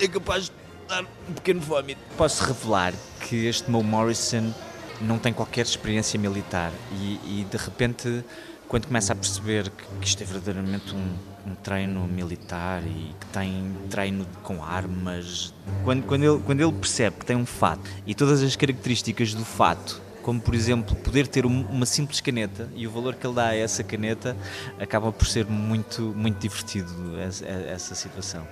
é 0.01 0.09
capaz 0.09 0.45
de 0.45 0.53
dar 0.89 1.05
um 1.29 1.35
pequeno 1.35 1.61
vómito. 1.61 2.01
Posso 2.17 2.43
revelar 2.43 2.95
que 3.21 3.47
este 3.47 3.71
Mo 3.71 3.83
Morrison 3.83 4.53
não 5.01 5.19
tem 5.19 5.33
qualquer 5.33 5.67
experiência 5.67 6.19
militar 6.19 6.73
e, 6.93 7.41
e 7.41 7.45
de 7.45 7.57
repente 7.57 8.25
quando 8.69 8.87
começa 8.87 9.13
a 9.13 9.17
perceber 9.17 9.71
que, 9.71 9.85
que 10.01 10.07
isto 10.07 10.23
é 10.23 10.27
verdadeiramente 10.27 10.95
um, 10.95 11.51
um, 11.51 11.55
treino 11.55 12.07
militar 12.07 12.83
e 12.85 13.15
que 13.19 13.27
tem 13.33 13.75
treino 13.89 14.27
com 14.43 14.63
armas, 14.63 15.55
quando, 15.85 16.05
quando, 16.05 16.25
ele, 16.25 16.43
quando 16.45 16.61
ele 16.61 16.73
percebe 16.73 17.17
que 17.17 17.27
tem 17.27 17.37
um 17.37 17.47
fato 17.47 17.89
e 18.07 18.15
todas 18.15 18.43
as 18.43 18.57
características 18.57 19.35
do 19.35 19.45
fato, 19.45 20.03
como 20.23 20.41
por 20.41 20.55
exemplo 20.55 20.97
poder 20.97 21.29
ter 21.29 21.47
uma 21.47 21.87
simples 21.87 22.21
caneta 22.21 22.69
e 22.75 22.85
o 22.85 22.91
valor 22.91 23.15
que 23.15 23.25
ele 23.25 23.35
dá 23.35 23.49
a 23.49 23.57
essa 23.57 23.85
caneta, 23.85 24.37
acaba 24.81 25.13
por 25.13 25.27
ser 25.27 25.47
muito, 25.47 26.03
muito 26.17 26.39
divertido 26.41 26.93
essa, 27.21 27.47
essa 27.47 27.95
situação. 27.95 28.47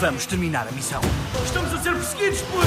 Vamos 0.00 0.24
terminar 0.24 0.66
a 0.66 0.72
missão. 0.72 1.02
Estamos 1.44 1.72
a 1.74 1.82
ser 1.82 1.92
perseguidos 1.92 2.40
por, 2.42 2.64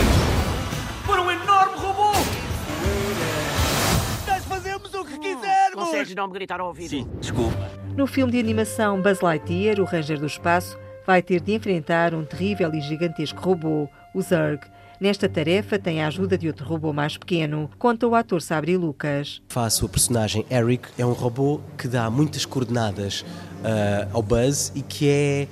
Não 6.15 6.27
me 6.27 6.33
gritar 6.33 6.59
ao 6.59 6.67
ouvido? 6.67 6.89
Sim, 6.89 7.07
desculpa. 7.19 7.71
No 7.95 8.07
filme 8.07 8.31
de 8.31 8.39
animação 8.39 9.01
Buzz 9.01 9.21
Lightyear, 9.21 9.79
o 9.79 9.83
Ranger 9.83 10.19
do 10.19 10.25
Espaço 10.25 10.77
vai 11.05 11.21
ter 11.21 11.41
de 11.41 11.53
enfrentar 11.53 12.13
um 12.13 12.23
terrível 12.23 12.73
e 12.73 12.81
gigantesco 12.81 13.41
robô, 13.41 13.89
o 14.13 14.21
Zurg. 14.21 14.61
Nesta 14.99 15.27
tarefa 15.27 15.79
tem 15.79 16.03
a 16.03 16.07
ajuda 16.07 16.37
de 16.37 16.47
outro 16.47 16.63
robô 16.63 16.93
mais 16.93 17.17
pequeno, 17.17 17.69
conta 17.79 18.07
o 18.07 18.13
ator 18.13 18.41
Sabri 18.41 18.77
Lucas. 18.77 19.41
Faço 19.49 19.85
a 19.85 19.89
personagem 19.89 20.45
Eric, 20.49 20.89
é 20.97 21.05
um 21.05 21.13
robô 21.13 21.59
que 21.77 21.87
dá 21.87 22.09
muitas 22.09 22.45
coordenadas 22.45 23.21
uh, 23.21 24.09
ao 24.13 24.21
Buzz 24.21 24.71
e 24.75 24.81
que 24.83 25.09
é 25.09 25.47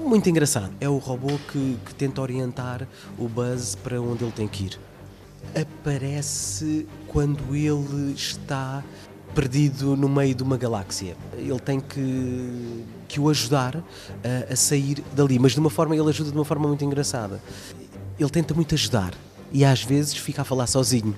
muito 0.00 0.30
engraçado. 0.30 0.72
É 0.80 0.88
o 0.88 0.98
robô 0.98 1.38
que, 1.50 1.76
que 1.84 1.94
tenta 1.94 2.20
orientar 2.20 2.86
o 3.18 3.28
Buzz 3.28 3.74
para 3.74 4.00
onde 4.00 4.22
ele 4.22 4.32
tem 4.32 4.46
que 4.46 4.66
ir. 4.66 4.78
Aparece 5.60 6.86
quando 7.08 7.54
ele 7.54 8.12
está 8.12 8.82
perdido 9.34 9.96
no 9.96 10.08
meio 10.08 10.34
de 10.34 10.42
uma 10.42 10.56
galáxia. 10.56 11.16
Ele 11.36 11.58
tem 11.58 11.80
que, 11.80 12.84
que 13.08 13.20
o 13.20 13.28
ajudar 13.28 13.76
a, 13.76 14.52
a, 14.52 14.56
sair 14.56 15.02
dali, 15.12 15.38
mas 15.38 15.52
de 15.52 15.60
uma 15.60 15.70
forma, 15.70 15.96
ele 15.96 16.08
ajuda 16.08 16.30
de 16.30 16.36
uma 16.36 16.44
forma 16.44 16.68
muito 16.68 16.84
engraçada. 16.84 17.40
Ele 18.18 18.30
tenta 18.30 18.54
muito 18.54 18.74
ajudar 18.74 19.12
e 19.52 19.64
às 19.64 19.82
vezes 19.82 20.16
fica 20.16 20.42
a 20.42 20.44
falar 20.44 20.66
sozinho. 20.66 21.14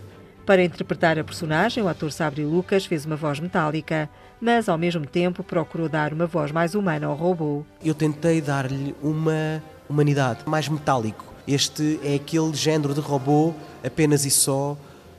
Para 0.46 0.64
interpretar 0.64 1.18
a 1.18 1.24
personagem, 1.24 1.82
o 1.82 1.88
ator 1.88 2.10
Sabri 2.10 2.44
Lucas 2.44 2.86
fez 2.86 3.04
uma 3.04 3.16
voz 3.16 3.38
metálica, 3.38 4.08
mas 4.40 4.68
ao 4.68 4.78
mesmo 4.78 5.06
tempo 5.06 5.42
procurou 5.42 5.88
dar 5.88 6.12
uma 6.12 6.26
voz 6.26 6.50
mais 6.52 6.74
humana 6.74 7.06
ao 7.06 7.14
robô. 7.14 7.64
Eu 7.84 7.94
tentei 7.94 8.40
dar-lhe 8.40 8.94
uma 9.02 9.62
humanidade, 9.88 10.40
mais 10.46 10.68
metálico. 10.68 11.24
Este 11.46 12.00
é 12.02 12.14
aquele 12.14 12.54
género 12.54 12.94
de 12.94 13.00
robô, 13.00 13.52
apenas 13.84 14.24
e 14.24 14.30
só 14.30 14.76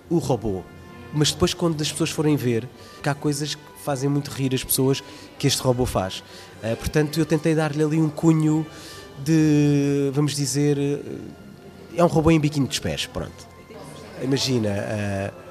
o 0.10 0.18
robô 0.18 0.64
mas 1.14 1.32
depois 1.32 1.54
quando 1.54 1.82
as 1.82 1.92
pessoas 1.92 2.10
forem 2.10 2.36
ver 2.36 2.68
que 3.02 3.10
há 3.10 3.14
coisas 3.14 3.56
que 3.56 3.62
fazem 3.84 4.10
muito 4.10 4.30
rir 4.30 4.54
as 4.54 4.64
pessoas 4.64 5.04
que 5.40 5.48
este 5.48 5.62
robô 5.62 5.86
faz. 5.86 6.24
Uh, 6.64 6.76
portanto, 6.78 7.20
eu 7.20 7.26
tentei 7.26 7.56
dar-lhe 7.56 7.84
ali 7.84 7.98
um 7.98 8.10
cunho 8.10 8.66
de, 9.24 10.12
vamos 10.14 10.36
dizer, 10.36 10.78
é 11.96 12.04
um 12.04 12.08
robô 12.08 12.30
em 12.30 12.40
biquíni 12.40 12.68
dos 12.68 12.80
pés, 12.80 13.06
pronto. 13.06 13.48
Imagina, 14.22 14.70
uh, 14.70 15.48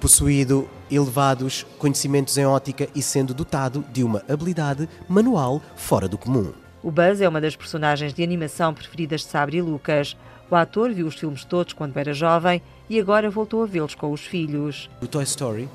possuído 0.00 0.68
elevados 0.90 1.66
conhecimentos 1.78 2.36
em 2.38 2.46
ótica 2.46 2.88
e 2.94 3.02
sendo 3.02 3.34
dotado 3.34 3.84
de 3.92 4.04
uma 4.04 4.22
habilidade 4.28 4.88
manual 5.08 5.60
fora 5.74 6.08
do 6.08 6.16
comum. 6.16 6.52
O 6.82 6.90
Buzz 6.90 7.20
é 7.20 7.28
uma 7.28 7.40
das 7.40 7.56
personagens 7.56 8.14
de 8.14 8.22
animação 8.22 8.72
preferidas 8.72 9.22
de 9.22 9.26
Sabre 9.26 9.56
e 9.56 9.62
Lucas. 9.62 10.16
O 10.50 10.54
ator 10.54 10.92
viu 10.92 11.06
os 11.06 11.16
filmes 11.16 11.44
todos 11.44 11.72
quando 11.72 11.96
era 11.96 12.12
jovem 12.12 12.62
e 12.88 13.00
agora 13.00 13.30
voltou 13.30 13.62
a 13.62 13.66
vê-los 13.66 13.94
com 13.94 14.12
os 14.12 14.20
filhos. 14.20 14.88
O 15.00 15.06
Toy 15.06 15.24
Story, 15.24 15.62
uh, 15.62 15.70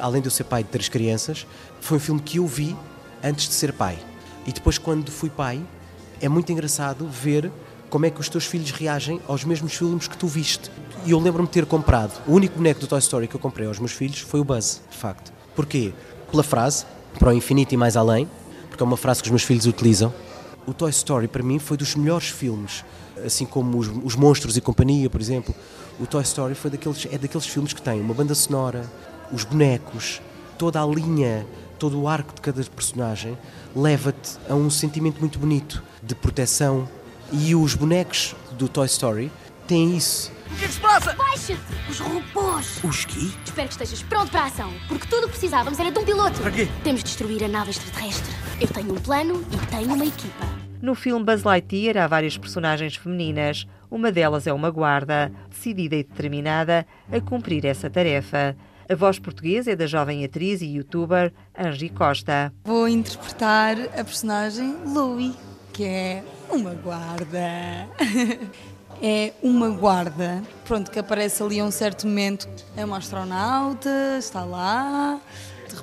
além 0.00 0.20
de 0.20 0.28
eu 0.28 0.30
ser 0.30 0.44
pai 0.44 0.62
de 0.62 0.70
três 0.70 0.88
crianças, 0.88 1.46
foi 1.80 1.96
um 1.96 2.00
filme 2.00 2.20
que 2.20 2.38
eu 2.38 2.46
vi 2.46 2.76
antes 3.22 3.48
de 3.48 3.54
ser 3.54 3.72
pai. 3.72 3.98
E 4.46 4.52
depois, 4.52 4.78
quando 4.78 5.10
fui 5.10 5.28
pai, 5.28 5.60
é 6.20 6.28
muito 6.28 6.50
engraçado 6.52 7.06
ver 7.08 7.50
como 7.90 8.06
é 8.06 8.10
que 8.10 8.20
os 8.20 8.28
teus 8.28 8.46
filhos 8.46 8.70
reagem 8.70 9.20
aos 9.26 9.44
mesmos 9.44 9.74
filmes 9.74 10.08
que 10.08 10.16
tu 10.16 10.26
viste. 10.26 10.70
E 11.04 11.10
eu 11.12 11.18
lembro-me 11.18 11.46
de 11.46 11.52
ter 11.52 11.66
comprado, 11.66 12.20
o 12.26 12.32
único 12.32 12.56
boneco 12.56 12.80
do 12.80 12.86
Toy 12.86 12.98
Story 12.98 13.28
que 13.28 13.36
eu 13.36 13.40
comprei 13.40 13.66
aos 13.66 13.78
meus 13.78 13.92
filhos 13.92 14.20
foi 14.20 14.40
o 14.40 14.44
Buzz, 14.44 14.82
de 14.90 14.96
facto. 14.96 15.32
Porquê? 15.54 15.92
Pela 16.30 16.42
frase, 16.42 16.84
para 17.18 17.30
o 17.30 17.32
infinito 17.32 17.72
e 17.72 17.76
mais 17.76 17.96
além, 17.96 18.28
porque 18.68 18.82
é 18.82 18.86
uma 18.86 18.96
frase 18.96 19.22
que 19.22 19.28
os 19.28 19.30
meus 19.30 19.42
filhos 19.42 19.66
utilizam. 19.66 20.12
O 20.66 20.74
Toy 20.74 20.90
Story, 20.90 21.28
para 21.28 21.42
mim, 21.42 21.58
foi 21.58 21.76
dos 21.76 21.94
melhores 21.94 22.28
filmes, 22.28 22.84
assim 23.24 23.46
como 23.46 23.78
os, 23.78 23.88
os 24.02 24.16
Monstros 24.16 24.56
e 24.56 24.60
Companhia, 24.60 25.08
por 25.08 25.20
exemplo. 25.20 25.54
O 26.00 26.06
Toy 26.06 26.22
Story 26.22 26.54
foi 26.54 26.70
daqueles, 26.70 27.06
é 27.10 27.16
daqueles 27.16 27.46
filmes 27.46 27.72
que 27.72 27.80
têm 27.80 28.00
uma 28.00 28.12
banda 28.12 28.34
sonora, 28.34 28.90
os 29.32 29.44
bonecos, 29.44 30.20
toda 30.58 30.82
a 30.82 30.86
linha, 30.86 31.46
todo 31.78 32.00
o 32.00 32.08
arco 32.08 32.34
de 32.34 32.40
cada 32.40 32.62
personagem 32.64 33.38
leva-te 33.74 34.38
a 34.48 34.54
um 34.54 34.68
sentimento 34.70 35.20
muito 35.20 35.38
bonito 35.38 35.82
de 36.02 36.14
proteção. 36.14 36.88
E 37.32 37.54
os 37.54 37.74
bonecos 37.74 38.34
do 38.52 38.68
Toy 38.68 38.86
Story 38.86 39.30
têm 39.66 39.96
isso. 39.96 40.32
O 40.50 40.56
que 40.56 40.64
é 40.64 40.68
que 40.68 40.74
se 40.74 40.80
passa? 40.80 41.12
Baixa-te! 41.12 41.60
Os 41.90 41.98
robôs! 41.98 42.84
Os 42.84 43.04
quê? 43.04 43.30
Espero 43.44 43.68
que 43.68 43.74
estejas 43.74 44.02
pronto 44.04 44.30
para 44.30 44.42
a 44.42 44.46
ação, 44.46 44.72
porque 44.88 45.06
tudo 45.08 45.24
o 45.24 45.26
que 45.26 45.30
precisávamos 45.30 45.78
era 45.78 45.90
de 45.90 45.98
um 45.98 46.04
piloto. 46.04 46.40
Para 46.40 46.52
quê? 46.52 46.68
Temos 46.84 47.00
de 47.00 47.06
destruir 47.06 47.42
a 47.44 47.48
nave 47.48 47.70
extraterrestre. 47.70 48.32
Eu 48.60 48.68
tenho 48.68 48.92
um 48.92 49.00
plano 49.00 49.44
e 49.50 49.66
tenho 49.66 49.92
uma 49.92 50.06
equipa. 50.06 50.55
No 50.80 50.94
filme 50.94 51.24
Buzz 51.24 51.42
Lightyear 51.42 51.96
há 51.96 52.06
várias 52.06 52.36
personagens 52.36 52.96
femininas. 52.96 53.66
Uma 53.90 54.12
delas 54.12 54.46
é 54.46 54.52
uma 54.52 54.70
guarda, 54.70 55.32
decidida 55.48 55.96
e 55.96 56.04
determinada 56.04 56.86
a 57.10 57.20
cumprir 57.20 57.64
essa 57.64 57.88
tarefa. 57.88 58.56
A 58.88 58.94
voz 58.94 59.18
portuguesa 59.18 59.72
é 59.72 59.76
da 59.76 59.86
jovem 59.86 60.24
atriz 60.24 60.60
e 60.60 60.76
youtuber 60.76 61.32
Angie 61.58 61.88
Costa. 61.88 62.52
Vou 62.64 62.86
interpretar 62.86 63.76
a 63.98 64.04
personagem 64.04 64.76
Louie, 64.86 65.34
que 65.72 65.84
é 65.84 66.22
uma 66.50 66.74
guarda. 66.74 67.38
é 69.02 69.32
uma 69.42 69.70
guarda, 69.70 70.42
pronto, 70.64 70.90
que 70.90 70.98
aparece 70.98 71.42
ali 71.42 71.58
a 71.58 71.64
um 71.64 71.70
certo 71.70 72.06
momento. 72.06 72.48
É 72.76 72.84
uma 72.84 72.98
astronauta, 72.98 73.90
está 74.18 74.44
lá, 74.44 75.20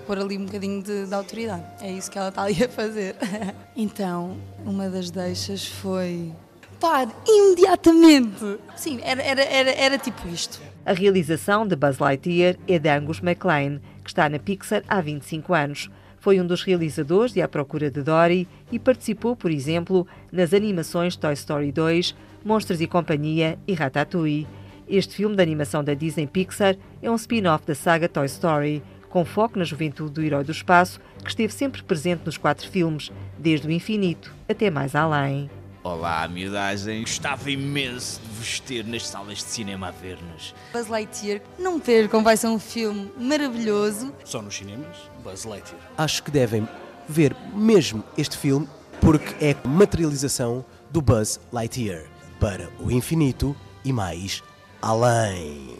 repor 0.03 0.19
ali 0.19 0.37
um 0.37 0.45
bocadinho 0.45 0.83
de, 0.83 1.07
de 1.07 1.13
autoridade. 1.13 1.63
É 1.81 1.91
isso 1.91 2.11
que 2.11 2.17
ela 2.17 2.29
está 2.29 2.43
ali 2.43 2.61
a 2.63 2.69
fazer. 2.69 3.15
então, 3.75 4.37
uma 4.65 4.89
das 4.89 5.09
deixas 5.09 5.65
foi. 5.65 6.31
Pare, 6.79 7.09
imediatamente! 7.25 8.59
Sim, 8.75 8.99
era, 9.01 9.21
era, 9.23 9.41
era, 9.41 9.71
era 9.71 9.97
tipo 9.97 10.27
isto. 10.27 10.61
A 10.85 10.91
realização 10.91 11.65
de 11.65 11.77
Buzz 11.77 11.97
Lightyear 11.97 12.57
é 12.67 12.77
de 12.77 12.89
Angus 12.89 13.21
MacLean, 13.21 13.79
que 14.03 14.09
está 14.09 14.27
na 14.27 14.37
Pixar 14.37 14.83
há 14.87 14.99
25 14.99 15.53
anos. 15.53 15.89
Foi 16.19 16.39
um 16.41 16.45
dos 16.45 16.63
realizadores 16.63 17.33
de 17.33 17.41
A 17.41 17.47
Procura 17.47 17.89
de 17.89 18.01
Dory 18.01 18.47
e 18.69 18.77
participou, 18.77 19.35
por 19.35 19.49
exemplo, 19.49 20.05
nas 20.31 20.53
animações 20.53 21.15
Toy 21.15 21.33
Story 21.33 21.71
2, 21.71 22.15
Monstros 22.43 22.81
e 22.81 22.87
Companhia 22.87 23.57
e 23.65 23.73
Ratatouille. 23.73 24.47
Este 24.87 25.15
filme 25.15 25.35
de 25.35 25.41
animação 25.41 25.83
da 25.83 25.93
Disney 25.93 26.27
Pixar 26.27 26.75
é 27.01 27.09
um 27.09 27.15
spin-off 27.15 27.65
da 27.65 27.73
saga 27.73 28.09
Toy 28.09 28.25
Story, 28.25 28.83
com 29.13 29.23
foco 29.23 29.59
na 29.59 29.63
juventude 29.63 30.11
do 30.11 30.23
herói 30.23 30.43
do 30.43 30.51
espaço, 30.51 30.99
que 31.23 31.29
esteve 31.29 31.53
sempre 31.53 31.83
presente 31.83 32.23
nos 32.25 32.35
quatro 32.35 32.67
filmes, 32.67 33.11
desde 33.37 33.67
o 33.67 33.71
infinito 33.71 34.33
até 34.49 34.71
mais 34.71 34.95
além. 34.95 35.51
Olá, 35.83 36.27
miudagem. 36.27 37.01
Gostava 37.01 37.51
imenso 37.51 38.19
de 38.19 38.27
vos 38.29 38.59
ter 38.59 38.83
nas 38.83 39.05
salas 39.05 39.37
de 39.37 39.43
cinema 39.43 39.89
a 39.89 39.91
ver-nos. 39.91 40.55
Buzz 40.73 40.87
Lightyear, 40.87 41.41
não 41.59 41.79
percam, 41.79 42.23
vai 42.23 42.35
ser 42.35 42.47
um 42.47 42.57
filme 42.57 43.11
maravilhoso. 43.15 44.11
Só 44.25 44.41
nos 44.41 44.55
cinemas, 44.55 44.97
Buzz 45.23 45.45
Lightyear. 45.45 45.83
Acho 45.95 46.23
que 46.23 46.31
devem 46.31 46.67
ver 47.07 47.35
mesmo 47.53 48.03
este 48.17 48.35
filme 48.35 48.67
porque 48.99 49.45
é 49.45 49.55
a 49.63 49.67
materialização 49.67 50.65
do 50.89 51.03
Buzz 51.03 51.39
Lightyear 51.51 52.05
para 52.39 52.67
o 52.79 52.89
infinito 52.89 53.55
e 53.85 53.93
mais 53.93 54.41
além. 54.81 55.77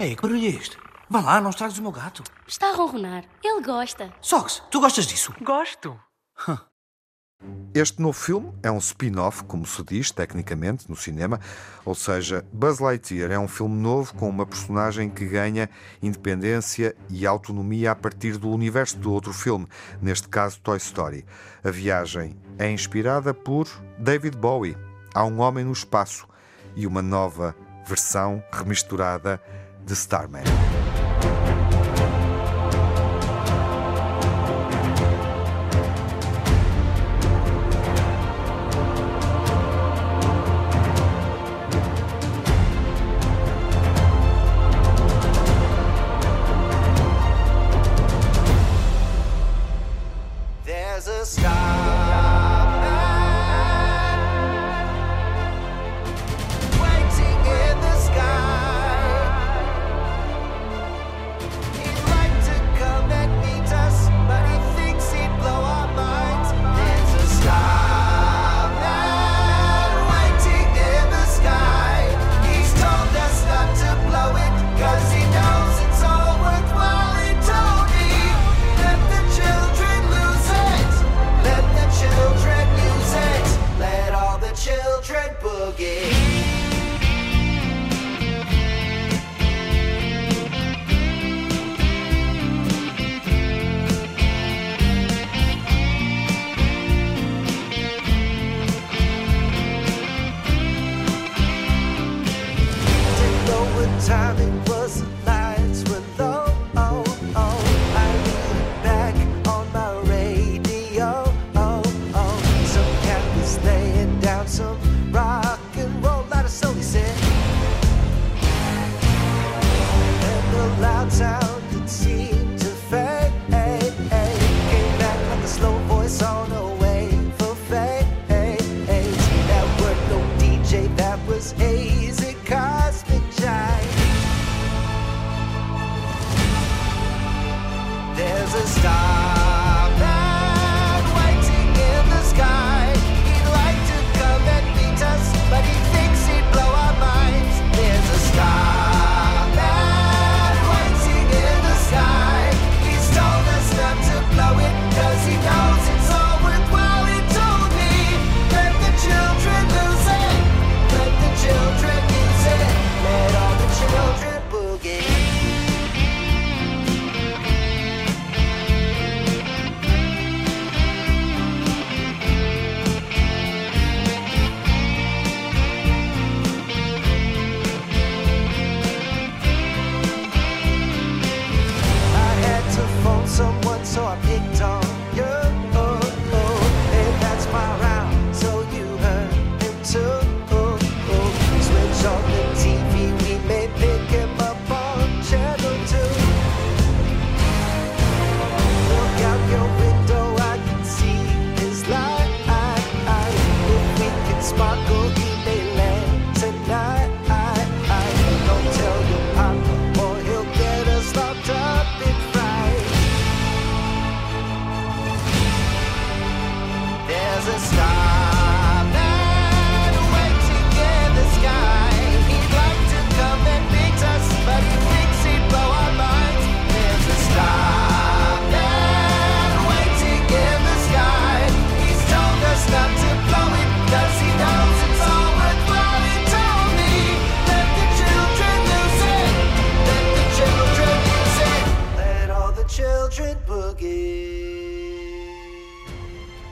Ei, 0.00 0.16
que 0.16 0.22
barulho 0.22 0.46
é 0.46 0.48
este? 0.48 0.87
Vá 1.10 1.22
lá, 1.22 1.40
não 1.40 1.48
estragues 1.48 1.78
o 1.78 1.82
meu 1.82 1.90
gato. 1.90 2.22
Está 2.46 2.70
a 2.70 2.74
ronronar. 2.74 3.24
Ele 3.42 3.62
gosta. 3.62 4.12
Sox, 4.20 4.62
tu 4.70 4.78
gostas 4.78 5.06
disso? 5.06 5.32
Gosto. 5.40 5.98
Este 7.72 8.02
novo 8.02 8.18
filme 8.18 8.52
é 8.62 8.70
um 8.70 8.78
spin-off, 8.78 9.44
como 9.44 9.64
se 9.64 9.82
diz 9.84 10.10
tecnicamente 10.10 10.90
no 10.90 10.96
cinema, 10.96 11.40
ou 11.84 11.94
seja, 11.94 12.44
Buzz 12.52 12.80
Lightyear 12.80 13.30
é 13.30 13.38
um 13.38 13.46
filme 13.46 13.76
novo 13.76 14.12
com 14.14 14.28
uma 14.28 14.44
personagem 14.44 15.08
que 15.08 15.24
ganha 15.24 15.70
independência 16.02 16.96
e 17.08 17.26
autonomia 17.26 17.92
a 17.92 17.94
partir 17.94 18.36
do 18.36 18.50
universo 18.50 18.98
do 18.98 19.12
outro 19.12 19.32
filme, 19.32 19.68
neste 20.02 20.28
caso 20.28 20.60
Toy 20.60 20.78
Story. 20.78 21.24
A 21.64 21.70
viagem 21.70 22.36
é 22.58 22.68
inspirada 22.70 23.32
por 23.32 23.68
David 23.98 24.36
Bowie. 24.36 24.76
Há 25.14 25.24
um 25.24 25.40
homem 25.40 25.64
no 25.64 25.72
espaço 25.72 26.26
e 26.74 26.86
uma 26.86 27.00
nova 27.00 27.54
versão 27.86 28.42
remisturada 28.52 29.40
de 29.86 29.92
Starman. 29.92 30.44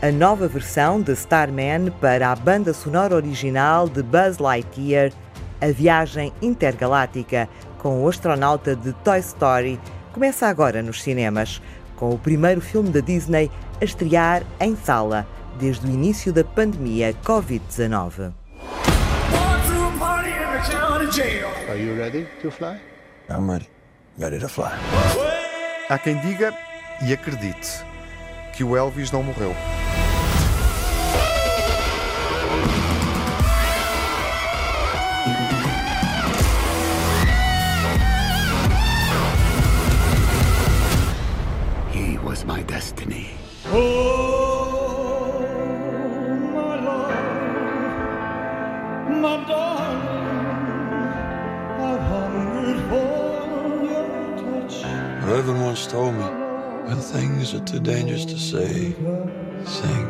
A 0.07 0.13
nova 0.13 0.47
versão 0.47 1.03
de 1.03 1.13
Starman 1.15 1.91
para 2.01 2.31
a 2.31 2.37
banda 2.37 2.73
sonora 2.73 3.17
original 3.17 3.89
de 3.89 4.05
Buzz 4.05 4.39
Lightyear, 4.39 5.11
A 5.61 5.67
Viagem 5.73 6.33
Intergaláctica, 6.41 7.49
com 7.79 8.05
o 8.05 8.09
astronauta 8.09 8.77
de 8.77 8.93
Toy 9.03 9.19
Story, 9.19 9.81
começa 10.13 10.47
agora 10.47 10.81
nos 10.81 11.03
cinemas, 11.03 11.61
com 11.97 12.11
o 12.11 12.19
primeiro 12.19 12.61
filme 12.61 12.91
da 12.91 13.01
Disney 13.01 13.51
a 13.81 13.85
estrear 13.85 14.45
em 14.61 14.77
sala 14.77 15.27
desde 15.59 15.85
o 15.89 15.91
início 15.91 16.33
da 16.33 16.45
pandemia 16.45 17.13
Covid-19. 17.25 18.33
Are 21.69 21.83
you 21.83 21.97
ready 21.97 22.29
to 22.43 22.51
fly? 22.53 22.79
I'm 23.29 23.51
ready. 23.51 23.69
Ready 24.17 24.39
to 24.39 24.49
fly. 24.49 24.71
Há 25.91 25.99
quem 25.99 26.17
diga 26.21 26.55
e 27.03 27.13
acredite 27.13 27.85
que 28.57 28.63
o 28.63 28.77
Elvis 28.77 29.11
não 29.11 29.25
morreu. 29.25 29.53
Was 42.87 43.09
oh, 43.73 44.57
my 49.11 49.37
destiny. 49.47 49.87
Reverend 55.27 55.63
once 55.63 55.87
told 55.87 56.15
me, 56.15 56.21
when 56.87 56.99
things 56.99 57.55
are 57.55 57.65
too 57.65 57.81
dangerous 57.81 58.25
to 58.27 58.39
say, 58.39 58.95
sing. 59.65 60.07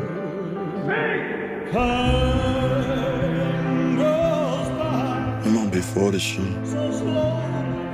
I'm 5.45 5.55
gonna 5.55 5.71
be 5.71 5.81
40 5.81 6.19
soon, 6.19 6.55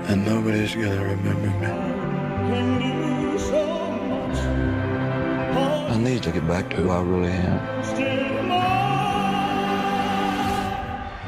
and 0.09 0.27
nobody's 0.27 0.75
gonna 0.75 1.05
remember 1.05 1.51
me. 1.61 3.02
Need 6.03 6.23
to 6.23 6.33
get 6.33 6.47
back 6.47 6.69
to 6.71 6.77
who 6.77 6.91
I 6.91 7.01
really 7.03 7.33
am. 7.33 7.61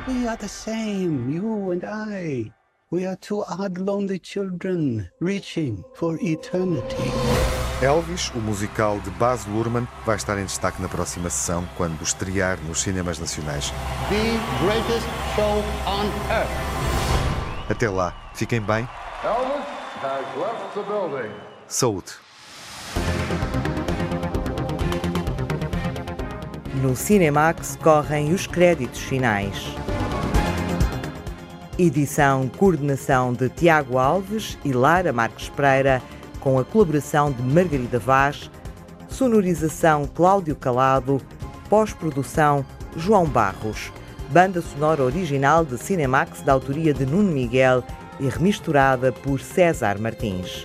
We 0.07 0.27
are 0.27 0.37
the 0.37 0.49
same, 0.49 1.31
you 1.31 1.71
and 1.71 1.85
I. 1.85 2.53
We 2.91 3.07
are 3.07 3.17
two 3.17 3.45
odd, 3.45 3.79
lonely 3.79 4.19
children 4.19 5.09
reaching 5.21 5.85
for 5.95 6.19
eternity. 6.21 7.11
Elvis, 7.83 8.31
o 8.35 8.39
musical 8.39 9.01
de 9.01 9.11
Baz 9.11 9.47
Luhrmann, 9.47 9.87
vai 10.07 10.17
estar 10.17 10.39
em 10.39 10.45
destaque 10.45 10.81
na 10.81 10.89
próxima 10.89 11.29
sessão, 11.29 11.69
quando 11.77 12.03
estrear 12.03 12.59
nos 12.67 12.81
cinemas 12.83 13.19
nacionais. 13.19 13.73
The 14.09 14.39
greatest 14.65 15.07
show 15.35 15.63
on 15.87 16.07
earth. 16.31 17.71
Até 17.71 17.89
lá, 17.89 18.15
fiquem 18.35 18.61
bem. 18.61 18.89
Elvis 19.25 19.67
has 20.03 20.25
left 20.37 20.75
the 20.75 20.83
building. 20.83 21.31
Saúde. 21.67 22.24
No 26.85 26.95
Cinemax 26.95 27.79
correm 27.83 28.35
os 28.35 28.47
créditos 28.47 29.01
finais. 29.01 29.75
Edição, 31.79 32.47
coordenação 32.59 33.33
de 33.33 33.49
Tiago 33.49 33.97
Alves 33.97 34.59
e 34.63 34.71
Lara 34.71 35.11
Marques 35.11 35.49
Pereira, 35.49 36.03
com 36.41 36.59
a 36.59 36.65
colaboração 36.65 37.33
de 37.33 37.43
Margarida 37.43 37.99
Vaz, 37.99 38.51
sonorização 39.09 40.07
Cláudio 40.07 40.55
Calado, 40.55 41.23
pós-produção 41.71 42.67
João 42.99 43.25
Barros, 43.25 43.91
banda 44.29 44.61
sonora 44.61 45.03
original 45.03 45.65
de 45.65 45.79
Cinemax 45.79 46.43
da 46.43 46.53
autoria 46.53 46.93
de 46.93 47.07
Nuno 47.07 47.33
Miguel 47.33 47.83
e 48.21 48.29
remisturada 48.29 49.11
por 49.11 49.41
César 49.41 49.99
Martins. 49.99 50.65